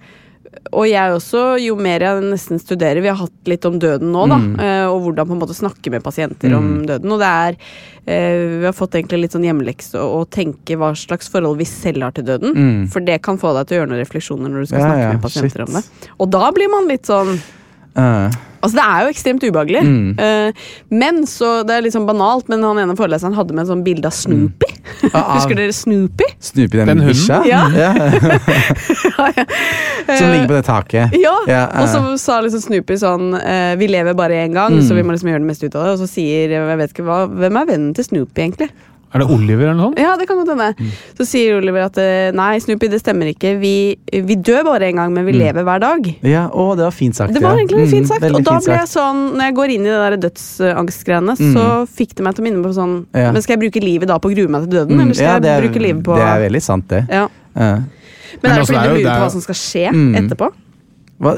[0.71, 4.27] Og jeg også, jo mer jeg nesten studerer Vi har hatt litt om døden nå,
[4.29, 4.37] da.
[4.37, 4.59] Mm.
[4.61, 6.85] eh, og hvordan på en måte snakke med pasienter om Mm.
[6.87, 7.11] døden.
[7.11, 7.57] Og det er
[8.05, 12.03] eh, Vi har fått egentlig litt sånn hjemmelekse å, tenke hva slags forhold vi selv
[12.03, 12.53] har til døden.
[12.55, 12.85] Mm.
[12.93, 15.01] For det kan få deg til å gjøre noen refleksjoner når du skal Ja, snakke
[15.07, 15.67] ja, med pasienter shit.
[15.67, 16.13] om det.
[16.19, 17.39] Og da blir man litt sånn
[17.97, 18.29] Eh,
[18.61, 19.81] Altså, det er jo ekstremt ubehagelig.
[19.83, 20.15] Mm.
[20.19, 20.51] Uh,
[21.01, 23.83] men så Det er litt sånn banalt, men han ene foreleseren hadde med en sånn
[23.85, 24.69] bilde av Snoopy.
[25.13, 26.23] av- Husker dere Snoopy?
[26.39, 27.43] Snoopy den, Den hunden?
[27.51, 27.61] Ja.
[27.73, 27.91] Ja.
[30.17, 31.15] Som ligger på det taket.
[31.21, 34.83] Ja, Ja, og så sa liksom Snoopy sånn uh, Vi lever bare én gang, Mm.
[34.87, 35.91] så vi må liksom gjøre det meste ut av det.
[35.95, 38.69] Og så sier jeg vet ikke hva, Hvem er vennen til Snoopy, egentlig?
[39.13, 39.99] Er det Oliver eller noe sånt?
[39.99, 40.69] Ja, det kan godt hende.
[40.79, 40.91] Mm.
[41.17, 43.57] Så sier Oliver at eh, nei, Snoopy, det stemmer ikke.
[43.59, 43.73] Vi,
[44.23, 45.39] vi dør bare én gang, men vi Mm.
[45.41, 46.07] lever hver dag.
[46.23, 47.33] Ja, å, det var fint sagt.
[47.35, 47.91] Det var egentlig ja.
[47.91, 48.23] fint sagt.
[48.23, 51.53] Mm, og da ble jeg sånn, når jeg går inn i det der dødsangstgreiene, Mm.
[51.57, 53.31] så fikk det meg til å minne på sånn Ja.
[53.31, 55.25] Men skal jeg bruke livet da på å grue meg til døden, Mm, eller skal
[55.27, 57.05] ja, jeg er, bruke livet på Det er veldig sant, det.
[57.09, 57.27] ja.
[57.55, 57.75] Ja.
[57.81, 57.89] Men,
[58.41, 60.15] Men er det altså, fordi du lurer er på hva som skal skje Mm.
[60.15, 60.47] etterpå?
[61.21, 61.35] Hva,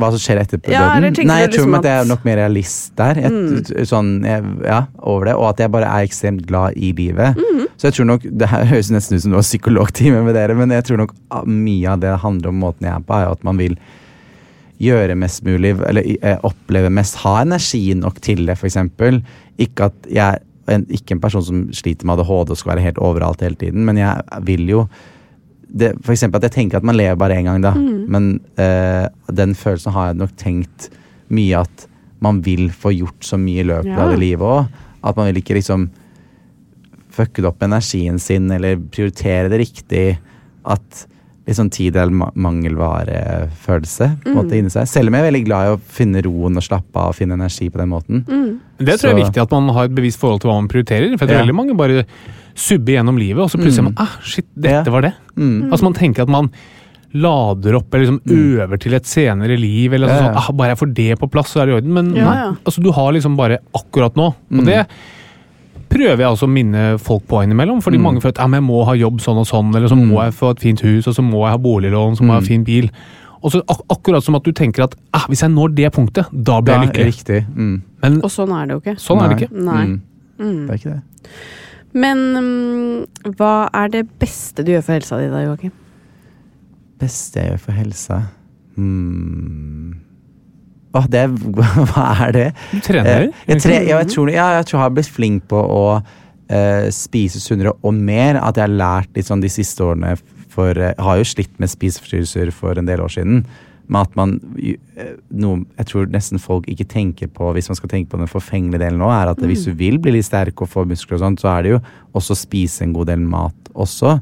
[0.00, 1.26] hva som skjer etterpå Ja, døden?
[1.28, 3.18] Nei, jeg tror liksom at jeg er nok mer realist der.
[3.28, 3.84] Et, Mm.
[3.84, 4.10] sånn,
[4.64, 5.34] ja, over det.
[5.36, 7.36] Og at jeg bare er ekstremt glad i livet.
[7.36, 7.66] Mm.
[7.76, 10.56] Så jeg tror nok, Det her høres nesten ut som du har psykologtime med dere,
[10.56, 13.30] men jeg tror nok ah, mye av det handler om måten jeg er på, er
[13.36, 13.76] at man vil
[14.82, 18.76] gjøre mest mulig, eller eh, oppleve mest, ha energi nok til det, f.eks.
[19.58, 22.98] Ikke at jeg en, ikke en person som sliter med ADHD og skal være helt
[22.98, 24.82] overalt hele tiden, men jeg vil jo
[25.68, 27.72] det, for eksempel at jeg tenker at man lever bare én gang, da.
[27.76, 30.90] Men eh, den følelsen har jeg nok tenkt
[31.28, 31.86] mye at
[32.22, 33.98] man vil få gjort så mye i løpet Ja.
[34.04, 34.68] av det livet òg.
[35.04, 35.88] At man vil ikke liksom
[37.16, 40.18] fucke det opp med energien sin, eller prioritere det riktig.
[40.64, 41.06] At
[41.46, 44.88] litt sånn tid er ma- mangelvarefølelse på en måte inni seg.
[44.90, 47.36] Selv om jeg er veldig glad i å finne roen og slappe av og finne
[47.38, 48.24] energi på den måten.
[48.78, 51.12] Det tror jeg er viktig at man har et bevisst forhold til hva man prioriterer.
[51.16, 51.44] For jeg tror Ja.
[51.44, 52.04] veldig mange bare
[52.56, 54.90] subber gjennom livet, og så plutselig er man ah, shit, dette Ja.
[54.92, 55.14] var det.
[55.36, 55.70] Mm.
[55.70, 56.50] Altså Man tenker at man
[57.14, 59.92] lader opp eller liksom øver til et senere liv.
[59.94, 60.10] eller Mm.
[60.10, 60.40] Ja, sånn, ja.
[60.48, 61.92] ah, Bare jeg får det på plass, så er det i orden.
[61.94, 62.56] Men Ja, ja.
[62.66, 64.34] Altså, du har liksom bare akkurat nå.
[64.50, 64.58] Mm.
[64.58, 64.86] Og det
[65.96, 67.80] prøver jeg også å minne folk på innimellom.
[67.82, 68.02] Fordi Mm.
[68.06, 70.22] mange føler at ja, men jeg må ha jobb sånn og sånn, eller så må
[70.24, 72.40] jeg få et fint hus, og så må jeg ha boliglån, så må jeg ha
[72.40, 72.46] Mm.
[72.46, 72.90] fin bil.
[73.42, 76.26] Og så ak akkurat som at du tenker at ah, hvis jeg når det punktet,
[76.32, 77.06] da blir jeg lykkelig.
[77.06, 77.46] riktig.
[77.56, 77.82] Mm.
[78.02, 78.96] Men Og sånn er det jo ikke.
[78.98, 79.52] sånn er det ikke.
[79.64, 79.84] Nei.
[79.86, 80.00] Mm.
[80.40, 80.66] Mm.
[80.66, 81.02] Det er ikke det.
[81.94, 85.72] Men um, hva er det beste du gjør for helsa di da, Joakim?
[86.98, 88.22] Beste jeg gjør for helsa
[88.76, 89.94] hmm.
[90.94, 91.24] Åh, det
[91.90, 92.46] Hva er det?
[92.70, 93.26] Du trener?
[93.26, 95.82] Eh, jeg, tre, ja, jeg, tror, ja, jeg tror jeg har blitt flink på å
[95.98, 98.40] uh, spise sunnere og mer.
[98.40, 100.16] At jeg har lært litt sånn de siste årene
[100.52, 103.42] For eh, jeg har jo slitt med spiseforstyrrelser for en del år siden.
[103.86, 107.92] Med at man eh, noe, Jeg tror nesten folk ikke tenker på, hvis man skal
[107.92, 110.70] tenke på den forfengelige delen nå, er at hvis du vil bli litt sterk og
[110.72, 111.80] få muskler og sånt, så er det jo
[112.16, 114.16] også å spise en god del mat også.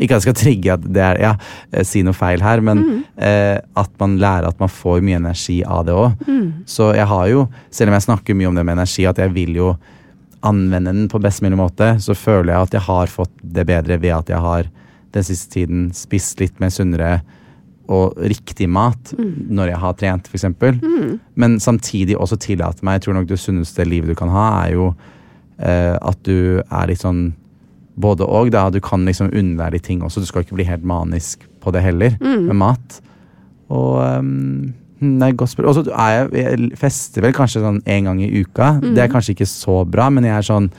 [0.00, 1.32] Ikke at jeg skal trigge at det er Ja,
[1.72, 5.60] eh, si noe feil her, men eh, at man lærer at man får mye energi
[5.66, 6.12] av det òg.
[6.70, 9.34] Så jeg har jo, selv om jeg snakker mye om det med energi, at jeg
[9.34, 9.74] vil jo
[10.46, 13.98] anvende den på best mulig måte, så føler jeg at jeg har fått det bedre
[14.00, 14.70] ved at jeg har
[15.12, 17.20] den siste tiden spist litt mer sunnere
[17.90, 20.46] og riktig mat når jeg har trent, f.eks.
[20.54, 21.18] Mm.
[21.34, 24.76] Men samtidig også tillate meg Jeg tror nok det sunneste livet du kan ha, er
[24.76, 24.90] jo
[25.58, 27.32] eh, at du er litt sånn
[28.00, 28.50] både og.
[28.54, 30.22] da, Du kan liksom unne deg litt ting også.
[30.22, 33.00] Du skal ikke bli helt manisk på det heller, med mat.
[33.68, 34.70] Og um,
[35.00, 35.70] det er godt spørsmål.
[35.70, 38.74] Og så er jeg, jeg fester vel kanskje sånn en gang i uka.
[38.82, 40.70] Det er kanskje ikke så bra, men jeg er sånn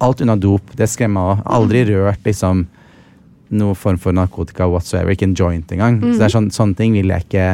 [0.00, 0.70] Alt unna dop.
[0.72, 1.40] Det skremmer meg òg.
[1.52, 2.62] Aldri rørt liksom
[3.54, 5.12] noe form for narkotika whatsoever.
[5.14, 6.00] Ikke en joint engang.
[6.02, 7.48] Så det er sånn, sånne ting vil jeg ikke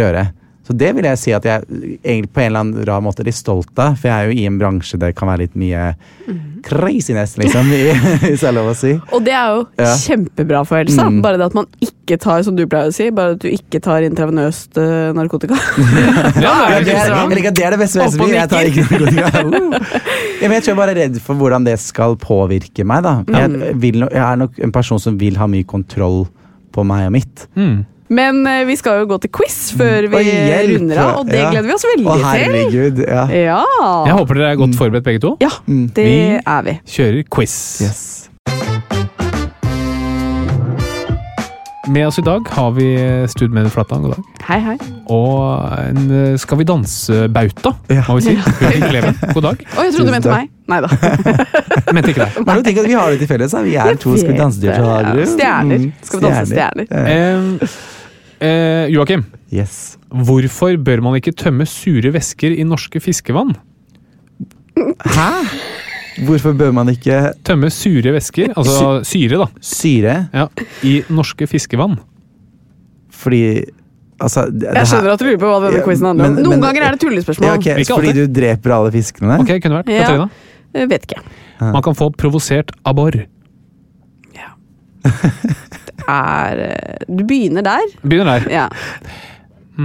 [0.00, 0.26] røre.
[0.72, 1.66] Så det vil jeg si at jeg
[2.00, 3.98] egentlig på en eller annen rar måte er litt stolt av.
[4.00, 5.90] For jeg er jo i en bransje der det kan være litt mye
[6.64, 7.66] craziness, liksom,
[8.22, 8.92] hvis det er lov å si.
[9.12, 9.90] Og det er jo Ja.
[9.98, 11.08] kjempebra for helsa.
[11.10, 11.20] Mm.
[11.24, 13.80] Bare det at man ikke tar, som du pleier å si, bare at du ikke
[13.82, 15.58] tar intravenøst uh, narkotika.
[16.40, 19.90] Ja, jeg liker at det er det beste Opp SV, Jeg tar ikke narkotika.
[20.42, 23.04] Jeg vet Jeg er bare redd for hvordan det skal påvirke meg.
[23.06, 23.12] da.
[23.30, 26.24] Jeg, vil, no- jeg er nok en person som vil ha mye kontroll
[26.74, 27.48] på meg og mitt.
[27.58, 27.80] mm.
[28.12, 30.72] Men eh, vi skal jo gå til quiz før vi hjelp!
[30.76, 31.50] runder av, og det Ja.
[31.54, 32.24] gleder vi oss veldig Å, til.
[32.28, 32.98] herregud.
[33.08, 33.22] Ja.
[33.32, 33.60] Ja.
[34.10, 35.36] Jeg håper dere er godt forberedt begge to.
[35.40, 36.74] ja, det Vi- er vi.
[36.86, 37.54] Kjører quiz.
[37.80, 38.02] Yes.
[41.92, 42.86] Med oss i dag har vi
[43.28, 44.24] Studmedie Flatland, god dag.
[44.46, 44.76] Hei, hei.
[45.10, 47.72] Og en Skal vi danse-bauta,
[48.08, 48.34] må vi si.
[48.36, 49.12] Ja.
[49.34, 49.64] God dag.
[49.76, 50.48] Å, jeg trodde du mente meg.
[50.70, 50.88] Nei da.
[51.92, 52.38] Mente ikke deg.
[52.46, 53.56] Men du tenker at vi har det til felles.
[53.66, 55.26] Vi er to skal vi danse-dyr fra Hagerud.
[55.34, 55.88] Stjerner.
[56.06, 56.86] Skal vi danse stjerner?
[57.02, 57.66] Eh,
[58.42, 59.96] eh, Joakim, Yes.
[60.10, 63.54] hvorfor bør man ikke tømme sure væsker i norske fiskevann?
[65.04, 65.30] Hæ?
[66.26, 70.16] Hvorfor bør man ikke Tømme sure væsker, altså syre, da, syre?
[70.32, 70.46] ja,
[70.84, 71.98] i norske fiskevann.
[73.10, 73.64] Fordi
[74.22, 76.34] Altså, det, Jeg skjønner at du lurer på hva denne Ja, quizen handler om.
[76.36, 77.42] men- Noen men- ganger er det tullespørsmål.
[77.48, 79.40] ja, ok, Fordi du dreper alle fiskene?
[79.40, 79.88] Ok, kunne vært.
[79.90, 80.04] Ja.
[80.04, 80.28] Katarina?
[80.74, 81.22] Jeg vet ikke.
[81.60, 83.10] Man kan få provosert abbor.
[86.08, 87.84] Er eh, Du begynner der.
[88.02, 88.50] Begynner der.
[88.52, 88.68] Ja.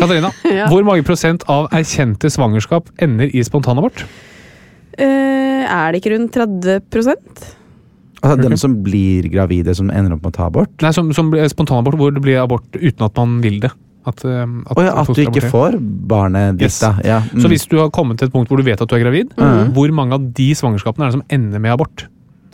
[0.00, 0.66] Katarina, Ja.
[0.70, 4.04] hvor mange prosent av erkjente svangerskap ender i spontanabort?
[5.00, 7.44] Uh, er det ikke rundt 30%
[8.20, 10.72] Altså, dem som blir gravide, som ender opp med å ta abort?
[10.84, 13.70] Nei, som, som blir spontanabort, hvor det blir abort uten at man vil det.
[14.04, 15.78] At, eh, at, oh ja, at du ikke får
[16.10, 16.80] barnet ditt, Yes.
[16.84, 16.90] da.
[17.04, 17.22] Ja.
[17.24, 17.40] mm.
[17.40, 19.32] Så hvis du har kommet til et punkt hvor du vet at du er gravid,
[19.40, 19.72] Mm.
[19.76, 22.04] hvor mange av de svangerskapene er det som ender med abort?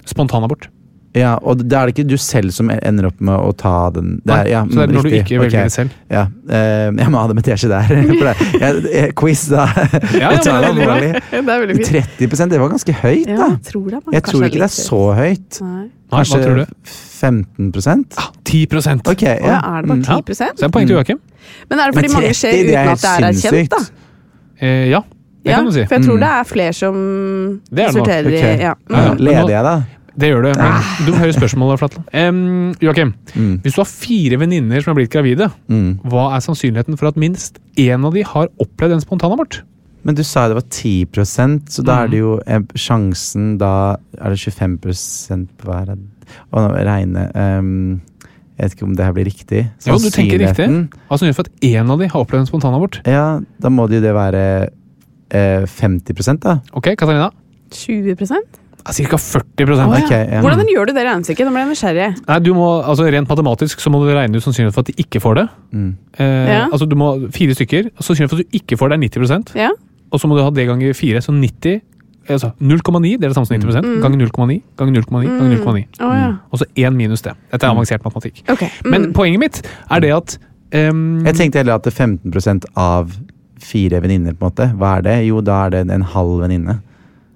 [0.06, 0.68] Spontanabort.
[1.16, 4.18] Ja, og da er det ikke du selv som ender opp med å ta den
[4.26, 5.64] det er, ja, så det er når når du ikke velger okay.
[5.70, 5.94] det selv.
[6.12, 6.26] Ja.
[6.44, 7.88] Uh, jeg må ha det med teskje der.
[8.20, 9.66] For det, jeg, jeg, quiz, da.
[10.12, 11.92] Ja, ja, det er det veldig Det er veldig fint.
[12.20, 13.50] 30% det var ganske høyt, Ja, da.
[13.56, 14.02] jeg tror det.
[14.18, 15.60] Jeg tror ikke det er så høyt.
[15.64, 15.86] Nei.
[16.06, 16.66] Nei, hva Kanskje tror du?
[17.16, 17.72] 15
[18.20, 18.66] Ah, 10
[19.10, 19.34] Ok, ja.
[19.40, 19.56] ja.
[19.58, 20.22] er det bare Mm.
[20.26, 21.18] 10 Så det er poeng til Joakim.
[21.70, 23.80] Men er det fordi Men mange skjer uten det er at det er erkjent, da?
[24.60, 25.84] Eh, ja, det Ja, kan du si.
[25.86, 26.20] for jeg tror Mm.
[26.20, 26.94] det er flere som
[27.74, 28.56] Det er sorterer okay.
[28.56, 28.74] i ja.
[28.90, 29.12] Ja, ja.
[29.12, 29.18] Mm.
[29.18, 29.82] Leder jeg, da?
[30.18, 30.52] Det gjør det.
[30.56, 30.72] Men
[31.04, 32.06] du må høre spørsmålet, Flatland.
[32.14, 33.60] Um, Joakim, Mm.
[33.62, 35.98] hvis du har fire venninner som er blitt gravide, Mm.
[36.08, 39.62] hva er sannsynligheten for at minst én av de har opplevd en spontanabort?
[40.04, 42.02] Men du sa det var 10% så da Mm.
[42.04, 45.96] er det jo eh, sjansen Da er det 25% på hver
[46.52, 48.00] Å, nå regne um,
[48.58, 49.70] Jeg vet ikke om det her blir riktig.
[49.86, 50.66] Jo, du tenker riktig.
[50.66, 53.00] Hva er sannsynligheten for at én av de har opplevd en spontanabort?
[53.06, 54.68] Ja, da må det jo det være
[55.30, 56.60] eh, 50% da.
[56.72, 57.30] Ok, Katarina?
[57.70, 58.16] 20
[58.94, 59.86] Cirka 40 oh, ja.
[60.04, 60.40] okay, ja.
[60.44, 61.46] Hvordan gjør du det regnestykket?
[61.48, 62.08] Nå ble jeg nysgjerrig.
[62.28, 65.02] Nei, du må, altså Rent matematisk så må du regne ut sannsynligheten for at de
[65.02, 65.46] ikke får det.
[65.72, 65.90] Mm.
[66.18, 66.62] Eh, Ja.
[66.70, 67.90] altså du må Fire stykker.
[67.98, 69.70] Sannsynligheten for at du ikke får det, er 90 Ja.
[70.12, 71.80] Og så må du ha det ganger fire, så 90
[72.28, 75.84] altså 0,9 det er det samme som 90% ganger 0,9 ganger 0,9 ganger 0,9.
[76.02, 76.30] Å ja.
[76.50, 77.34] Og så én minus det.
[77.52, 78.42] Dette er avansert matematikk.
[78.50, 78.64] Ok.
[78.84, 79.12] Men Mm.
[79.14, 80.38] poenget mitt er det at
[80.74, 83.12] um, Jeg tenkte heller at det er 15% av
[83.62, 84.66] fire venninner, på en måte.
[84.76, 85.26] Hva er det?
[85.26, 86.80] Jo, da er det en halv venninne.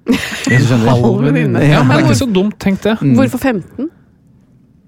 [0.09, 1.59] Halv venninne.
[1.65, 2.97] Ja, men det er ikke så dumt tenk det.
[3.01, 3.15] Mm.
[3.15, 3.91] Hvorfor 15?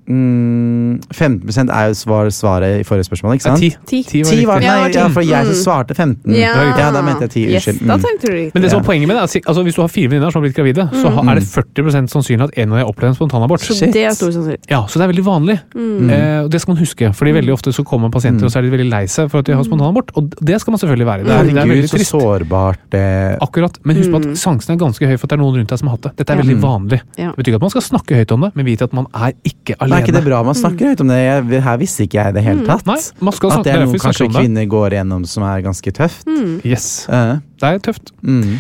[0.09, 3.87] Mm, 15 er jo svar, svaret i forrige spørsmål, ikke Ja, sant?
[3.87, 4.03] Ti.
[4.03, 4.67] Ti var Ti var, riktig.
[4.67, 5.63] Ja, nei, det ja, for jeg som Mm.
[5.63, 6.35] svarte 15.
[6.35, 6.53] Ja.
[6.79, 7.47] Ja, da mente jeg 10.
[7.53, 7.87] Yes, Unnskyld.
[7.87, 8.03] da Mm.
[8.03, 8.55] tenkte du riktig.
[8.55, 10.43] Men det som er poenget med det, er, altså, hvis du har fire venninner som
[10.43, 11.13] har blitt gravide, så Mm.
[11.15, 13.61] har- er det 40% sannsynlig at en av dem opplever en spontanabort.
[13.61, 14.65] Så det er stor sannsynlighet.
[14.71, 15.61] Ja, så det er veldig vanlig.
[15.75, 16.11] Mm.
[16.11, 18.63] Eh, og det skal man huske, fordi veldig ofte så kommer pasienter og så er
[18.63, 20.11] de veldig lei seg for at de har spontanabort.
[20.17, 21.25] Og det skal man selvfølgelig være.
[21.25, 22.11] Det er, det er veldig trist.
[22.13, 23.79] så sårbart det Akkurat.
[23.85, 24.35] Men husk på at Mm.
[24.35, 26.17] sjansen er ganske høy for at det er noen rundt deg som har hatt det.
[26.17, 26.63] Dette er veldig Mm.
[26.63, 27.01] vanlig.
[27.17, 29.33] Det betyr ikke at man skal snakke høyt om det, men vite at man er
[29.45, 30.03] ikke Men alene.
[30.03, 31.19] er ikke det bra man snakker høyt om det?
[31.23, 32.87] Jeg, her visste ikke jeg i det hele tatt.
[32.89, 36.27] Nei, man skal At det er noe kanskje kvinner går igjennom som er ganske tøft.
[36.27, 36.61] Mm.
[36.65, 37.39] Yes, Uh.
[37.61, 38.13] det er tøft.
[38.23, 38.55] mm.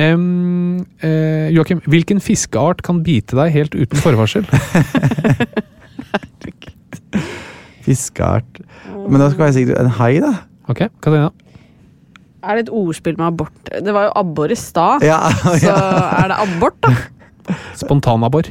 [0.00, 4.46] Um, uh, Joakim, hvilken fiskeart kan bite deg helt uten forvarsel?
[7.84, 8.60] Fiskeart.
[9.10, 10.32] Men da skal jeg sikkert en hai, da.
[10.70, 11.30] Ok, Katarina?
[12.40, 13.52] Er det et ordspill med abort?
[13.68, 15.02] Det var jo abbor i stad.
[15.10, 15.18] Ja,
[15.60, 16.94] Så er det abort, da?
[17.76, 18.48] Spontanabbor.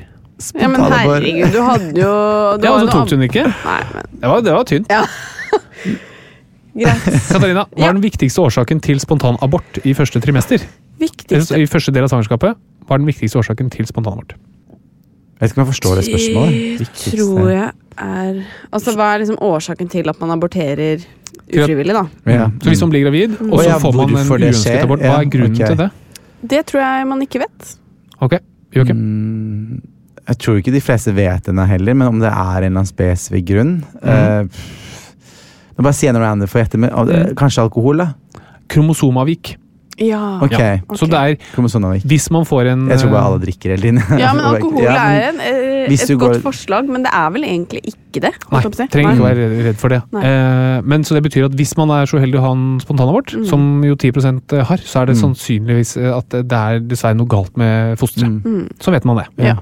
[0.55, 2.11] Ja, men herregud, du hadde jo
[2.61, 3.43] du Ja, og så tok du den ikke.
[3.65, 4.91] Nei, men Det var, det var tynt.
[4.91, 5.03] Ja.
[6.79, 7.07] Greit.
[7.27, 7.89] Katarina, hva Ja.
[7.89, 10.63] er den viktigste årsaken til spontanabort i første trimester?
[10.99, 12.55] Viktigste I første del av svangerskapet,
[12.87, 14.35] hva er den viktigste årsaken til spontanabort?
[14.37, 16.55] Jeg vet ikke om jeg forstår det spørsmålet.
[16.79, 17.11] Viktigste.
[17.17, 17.69] tror jeg
[17.99, 18.41] er
[18.73, 21.03] Altså, hva er liksom årsaken til at man aborterer
[21.49, 22.03] ufrivillig, da?
[22.27, 22.49] Ja.
[22.61, 25.55] Så hvis man blir gravid, og så får man en uønsket abort, hva er grunnen
[25.55, 25.67] okay.
[25.67, 25.89] til det?
[26.49, 27.71] Det tror jeg man ikke vet.
[28.21, 28.35] Ok,
[28.75, 28.99] Joakim?
[28.99, 29.81] Mm,
[30.29, 32.89] jeg tror ikke de fleste vet henne heller, men om det er en eller annen
[32.89, 33.73] spesifikk grunn
[34.03, 34.43] eh,
[35.79, 38.09] Nå bare sier jeg noe random for å gjette, men uh, kanskje alkohol, da?
[38.69, 39.53] Kromosomavik.
[39.99, 40.39] Ja.
[40.43, 40.53] Ok.
[40.55, 40.75] Ja.
[40.95, 42.03] Så det er, Kromosomavik.
[42.07, 44.19] hvis man får en Jeg tror bare eh, alle drikker hele tiden.
[44.19, 47.29] Ja, men alkohol Ja, men- er en, eh, et godt går- forslag, men det er
[47.35, 48.31] vel egentlig ikke det.
[48.51, 48.87] Nei, si.
[48.91, 50.01] trenger ikke være redd for det.
[50.19, 53.35] Eh, men Så det betyr at hvis man er så uheldig å ha en spontanabort,
[53.39, 53.45] Mm.
[53.47, 55.23] som jo 10% har, så er det Mm.
[55.23, 58.27] sannsynligvis eh, at det er dessverre noe galt med fosteret.
[58.43, 58.43] Mm.
[58.43, 58.69] Mm.
[58.79, 59.27] Så vet man det.
[59.37, 59.55] Ja.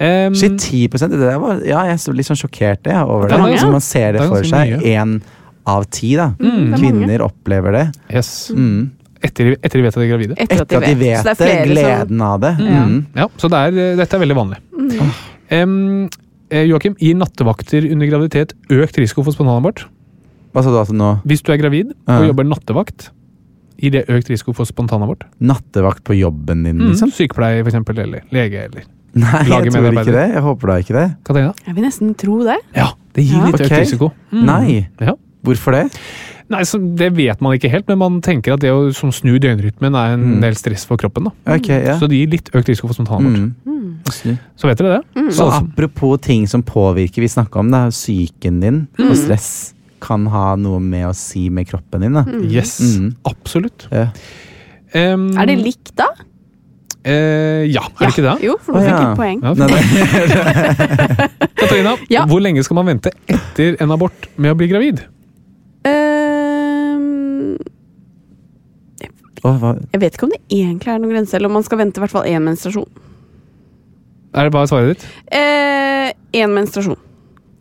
[0.00, 3.30] Em, Shit, 10 det der var, Ja, jeg er litt sånn sjokkert jeg, over Det
[3.30, 3.38] det.
[3.38, 3.56] er mange.
[3.60, 3.70] ja.
[3.70, 4.82] man ser det, Det for seg.
[4.82, 5.20] Én
[5.66, 6.32] av ti, da.
[6.40, 6.72] Mm.
[6.74, 6.78] Er.
[6.78, 7.84] Kvinner opplever det.
[8.12, 8.50] yes.
[8.54, 8.90] Mm.
[9.24, 10.34] Etter, etter de vet at de er gravide.
[10.36, 11.24] Etter at de Etter at de vet.
[11.24, 12.50] det er som gleden av det.
[12.58, 12.74] Mm.
[12.90, 12.98] Mm.
[13.16, 14.58] Ja, så det er, eh, dette er veldig vanlig.
[15.50, 16.10] Mm.
[16.54, 19.86] Eh, Joakim, gir nattevakter under graviditet økt risiko for spontanabort?
[20.54, 21.20] Hva sa du altså nå?
[21.26, 23.08] Hvis du er gravid og jobber nattevakt,
[23.80, 25.24] gir det økt risiko for spontanabort?
[25.40, 27.10] Nattevakt på jobben din, Mm, liksom?
[27.10, 28.84] Sykepleier, for eksempel, eller lege, eller
[29.14, 30.26] Nei, jeg tror ikke det.
[30.34, 31.06] Jeg håper da ikke det.
[31.24, 31.54] Katarina?
[31.66, 32.56] Jeg vil nesten tro det.
[32.74, 33.44] Ja, det gir Ja.
[33.46, 33.66] litt okay.
[33.68, 34.12] økt risiko.
[34.32, 34.44] Mm.
[34.44, 34.88] Nei.
[35.00, 35.14] Ja.
[35.44, 36.00] Hvorfor det?
[36.50, 39.38] Nei, så Det vet man ikke helt, men man tenker at det å som snu
[39.40, 40.40] døgnrytmen er en Mm.
[40.42, 41.24] del stress for kroppen.
[41.24, 41.54] da.
[41.54, 41.98] Okay, ja.
[41.98, 43.54] Så det gir litt økt risiko for spontanabort.
[43.64, 44.38] Mm.
[44.56, 45.04] Så vet dere det.
[45.22, 45.30] Mm.
[45.32, 49.10] Så apropos ting som påvirker, vi snakka om det, psyken din Mm.
[49.10, 52.12] og stress kan ha noe med å si med kroppen din.
[52.12, 52.24] da.
[52.42, 53.14] Yes, Mm.
[53.24, 53.86] absolutt.
[53.90, 54.08] Ja.
[54.94, 56.06] Um, Er det likt, da?
[57.04, 58.34] Eh, ja, er det ikke det?
[58.46, 59.38] Jo, for nå fikk jeg et poeng.
[59.44, 61.48] Ja, Nei, nei.
[61.60, 62.24] Katarina, Ja.
[62.30, 65.02] hvor lenge skal man vente etter en abort med å bli gravid?
[65.84, 67.56] Ehm,
[69.44, 69.74] hva?
[69.92, 72.04] jeg vet ikke om det egentlig er noen grense, eller om man skal vente i
[72.04, 72.88] hvert fall én menstruasjon.
[74.34, 75.04] Er det bare svaret ditt?
[76.34, 76.98] Én menstruasjon.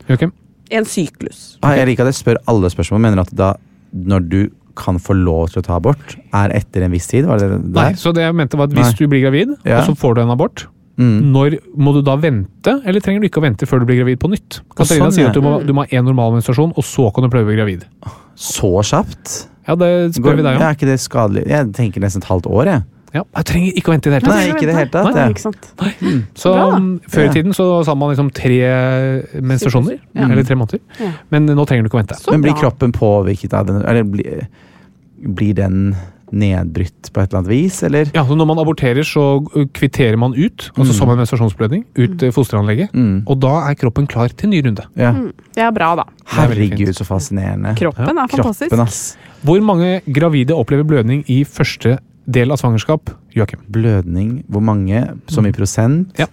[0.10, 0.32] Joakim?
[0.74, 1.58] En syklus.
[1.62, 3.04] Ah, jeg liker at jeg spør alle spørsmål.
[3.04, 3.52] Mener at da,
[3.94, 4.40] når du
[4.76, 7.26] kan få lov til å ta abort, er etter en viss tid?
[7.26, 8.98] Var det det Nei, så det jeg mente var at Hvis Nei.
[9.00, 9.80] du blir gravid, Ja.
[9.82, 11.32] og så får du en abort, Mm.
[11.34, 14.20] når må du da vente, eller trenger du ikke å vente før du blir gravid
[14.20, 14.60] på nytt?
[14.76, 17.24] Katarina sånn, sier at du må, du må ha én normal menstruasjon, og så kan
[17.24, 17.84] du prøve å bli gravid.
[18.38, 19.48] Så kjapt?
[19.68, 20.62] Ja, det spør vi deg Ja, om.
[20.62, 21.48] er ikke det skadelig?
[21.48, 22.84] Jeg tenker nesten et halvt år, jeg.
[23.14, 24.36] Ja, jeg trenger ikke å vente i det hele tatt.
[24.40, 25.14] Nei, ikke i det hele tatt.
[25.14, 25.68] Nei, ikke sant.
[26.40, 28.58] Så Bra, um, Før i tiden så sa man liksom tre
[29.42, 30.28] menstruasjoner, Ja.
[30.30, 30.80] eller tre måneder.
[31.00, 31.12] Ja.
[31.30, 32.18] Men nå trenger du ikke å vente.
[32.18, 33.84] Så Men blir kroppen påvirket av den?
[33.86, 34.48] Eller blir,
[35.22, 35.96] blir den
[36.34, 38.10] nedbrytt på et eller annet vis, eller?
[38.16, 39.46] Ja, så Når man aborterer, så
[39.78, 40.98] kvitterer man ut, altså Mm.
[40.98, 42.32] som en menstruasjonsblødning, ut mm.
[42.34, 42.92] fosteranlegget.
[42.94, 43.24] Mm.
[43.28, 44.84] Og da er kroppen klar til ny runde.
[44.98, 45.12] Ja.
[45.12, 45.32] Mm.
[45.54, 46.04] Det er bra, da.
[46.34, 47.76] Er Herregud, så fascinerende.
[47.78, 48.72] Kroppen er fantastisk.
[48.72, 49.18] Kroppen, ass.
[49.44, 53.10] Hvor mange gravide opplever blødning i første del av svangerskap?
[53.36, 53.60] Joakim.
[53.74, 55.04] Blødning, hvor mange?
[55.28, 56.14] Som i prosent?
[56.20, 56.28] Ja.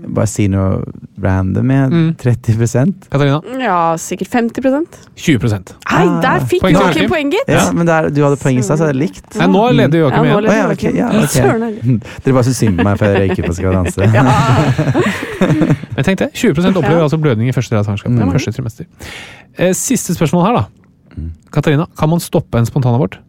[0.00, 0.80] Bare si noe
[1.20, 2.14] random med Mm.
[2.16, 3.42] 30% Katarina?
[3.60, 7.48] Ja, sikkert 50% 20 Nei, der fikk Poeng Joakim poeng, gitt!
[7.52, 9.36] Ja, men der, du hadde poeng i stad, så er det likt.
[9.36, 10.44] Nei, nå leder Ja, Joakim igjen.
[10.44, 11.98] Ja, oh, ja, okay, ja, okay.
[12.24, 14.00] Dere bare syns synd på meg for jeg røyker på Skal vi danse.
[15.96, 18.24] Men tenk det, 20% opplever altså blødning i første del av svangerskapet.
[18.24, 18.32] Mm.
[18.32, 18.88] Første trimester.
[19.58, 20.64] Eh, siste spørsmål her, da.
[21.16, 21.30] Mm.
[21.52, 23.20] Katarina, kan man stoppe en spontanabort?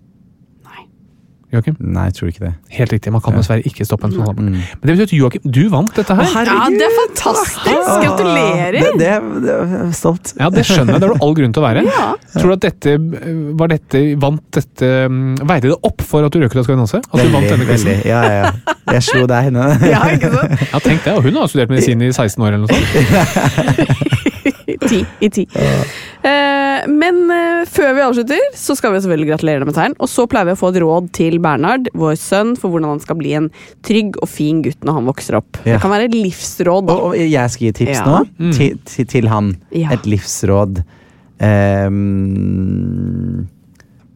[1.52, 1.76] Joakim?
[1.84, 2.52] Nei, jeg tror ikke det.
[2.78, 3.12] Helt riktig.
[3.12, 4.54] Man kan dessverre ikke stoppe en sånn Mm.
[4.56, 6.30] Men det betyr at Joakim, du vant dette her.
[6.48, 7.66] Ja, det er fantastisk!
[8.06, 8.78] Gratulerer!
[8.78, 9.10] det, det
[9.56, 10.32] er stolt.
[10.40, 11.02] Ja, det skjønner jeg.
[11.04, 11.84] Det har du all grunn til å være.
[11.92, 12.06] Ja.
[12.38, 12.94] Tror du at dette
[13.60, 16.78] var dette, vant dette mm, Veide det opp for at du røk ut av Skal
[16.78, 17.02] vi danse?
[17.04, 17.92] At du vant denne quizen?
[18.08, 18.76] Ja, ja, ja.
[18.96, 19.68] Jeg slo deg henne.
[19.92, 20.66] Ja, ikke sant?
[20.72, 21.18] Ja, tenk det.
[21.20, 24.28] Og hun har studert medisin i 16 år eller noe sånt.
[24.82, 25.06] ti.
[25.22, 25.44] I ti.
[26.22, 29.96] Uh, men uh, før vi avslutter, så skal vi selvfølgelig gratulere deg med seieren.
[30.00, 33.04] Og så pleier vi å få et råd til Bernhard, vår sønn, for hvordan han
[33.04, 33.50] skal bli en
[33.88, 35.58] trygg og fin gutt når han vokser opp.
[35.66, 35.76] Ja.
[35.76, 36.90] Det kan være et livsråd.
[36.94, 38.06] Og, og jeg skal gi tips Ja.
[38.08, 38.54] nå, Mm.
[38.58, 39.54] til, til, til han.
[39.76, 39.92] Ja.
[39.98, 40.84] Et livsråd.
[42.12, 43.48] Um,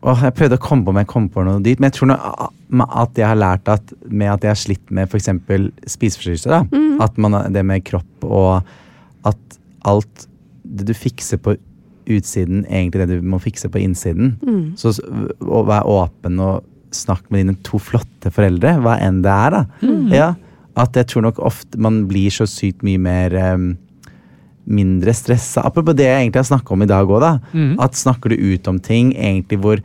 [0.06, 2.14] åh, jeg prøvde å komme på om jeg kom på noe dit, men jeg tror
[2.16, 2.50] a-
[3.02, 5.30] at jeg har lært at med at jeg har slitt med f.eks.
[5.96, 7.02] spiseforstyrrelser, Mm.
[7.02, 8.64] at man, det med kropp og
[9.26, 10.28] at alt
[10.66, 11.56] det du fikser på
[12.06, 14.36] utsiden, egentlig det du må fikse på innsiden.
[14.46, 14.74] Mm.
[14.80, 14.94] Så
[15.42, 19.64] å være åpen og snakke med dine to flotte foreldre, hva enn det er, da.
[19.82, 20.14] Mm.
[20.14, 20.30] Ja,
[20.80, 23.74] at jeg tror nok ofte man blir så sykt mye mer um,
[24.66, 25.64] mindre stressa.
[25.66, 27.34] Apropos det jeg egentlig har snakka om i dag òg, da.
[27.54, 27.76] Mm.
[27.84, 29.84] At snakker du ut om ting egentlig hvor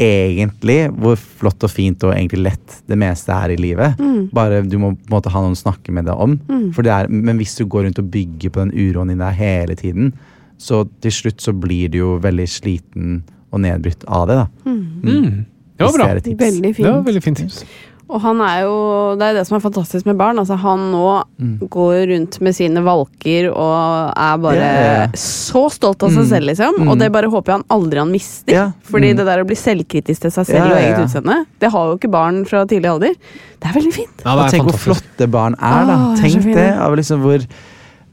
[0.00, 4.00] egentlig hvor flott og fint og egentlig lett det meste er i livet.
[4.34, 6.36] Bare du må på en måte ha noen å snakke med deg om.
[6.74, 9.36] For det er, men hvis du går rundt og bygger på den uroen din der
[9.38, 10.12] hele tiden,
[10.58, 13.22] så til slutt så blir du jo veldig sliten
[13.54, 14.46] og nedbrutt av det, da.
[14.66, 15.44] Mm.
[15.74, 16.06] Det var bra.
[16.06, 16.40] det et tips.
[16.42, 17.64] Veldig Det var veldig fint tips.
[18.10, 18.74] Og han er jo
[19.18, 20.36] Det er det som er fantastisk med barn.
[20.38, 21.58] Altså, han nå Mm.
[21.68, 25.06] går rundt med sine valker og er bare ja.
[25.14, 26.28] så stolt av seg Mm.
[26.28, 26.74] selv, liksom.
[26.78, 26.88] Mm.
[26.90, 28.52] Og det bare håper jeg han aldri han mister.
[28.52, 28.70] Yeah.
[28.84, 29.16] Fordi Mm.
[29.16, 31.96] det der å bli selvkritisk til seg selv yeah, og eget utseende, det har jo
[31.98, 33.14] ikke barn fra tidlig alder.
[33.60, 34.22] Det er veldig fint.
[34.24, 35.96] Ja, er tenk hvor flotte barn er, da.
[36.14, 36.72] Så Tenk det.
[36.78, 37.46] Av liksom hvor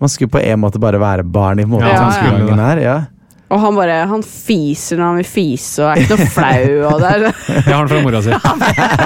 [0.02, 2.56] Man skulle på en måte bare være barn i måten Ja, ja, ja.
[2.56, 2.80] her.
[2.82, 3.06] Ja.
[3.52, 6.68] Og han bare Han fiser når han vil fise og er ikke noe flau.
[6.88, 7.20] Og det er,
[7.66, 8.32] Det har han fra mora si.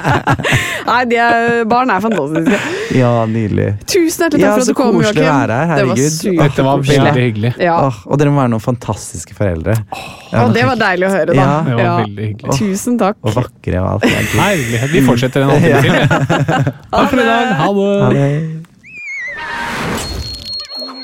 [0.89, 2.59] nei, de er, barn er fantastiske.
[2.99, 3.67] ja, nydelig.
[3.89, 5.25] Tusen hjertelig takk Ja, for at du kom, Joakim.
[5.25, 7.53] Det var sykt Dette var veldig hyggelig.
[7.65, 7.75] Ja.
[7.87, 9.75] Åh, og dere må være noen fantastiske foreldre.
[10.43, 11.41] Og det var deilig å høre, da.
[11.41, 11.49] Ja.
[11.65, 11.95] Det var Ja.
[12.05, 12.59] veldig hyggelig.
[12.61, 13.17] Tusen takk.
[13.25, 14.05] Og vakre og alt.
[14.35, 14.89] Herlighet.
[14.93, 15.91] Vi fortsetter en halvtime til.
[15.91, 16.01] vi.
[16.93, 17.45] Takk for i dag.
[17.65, 17.69] Ha
[18.13, 18.29] det.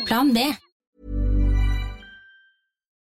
[0.07, 0.51] Plan B.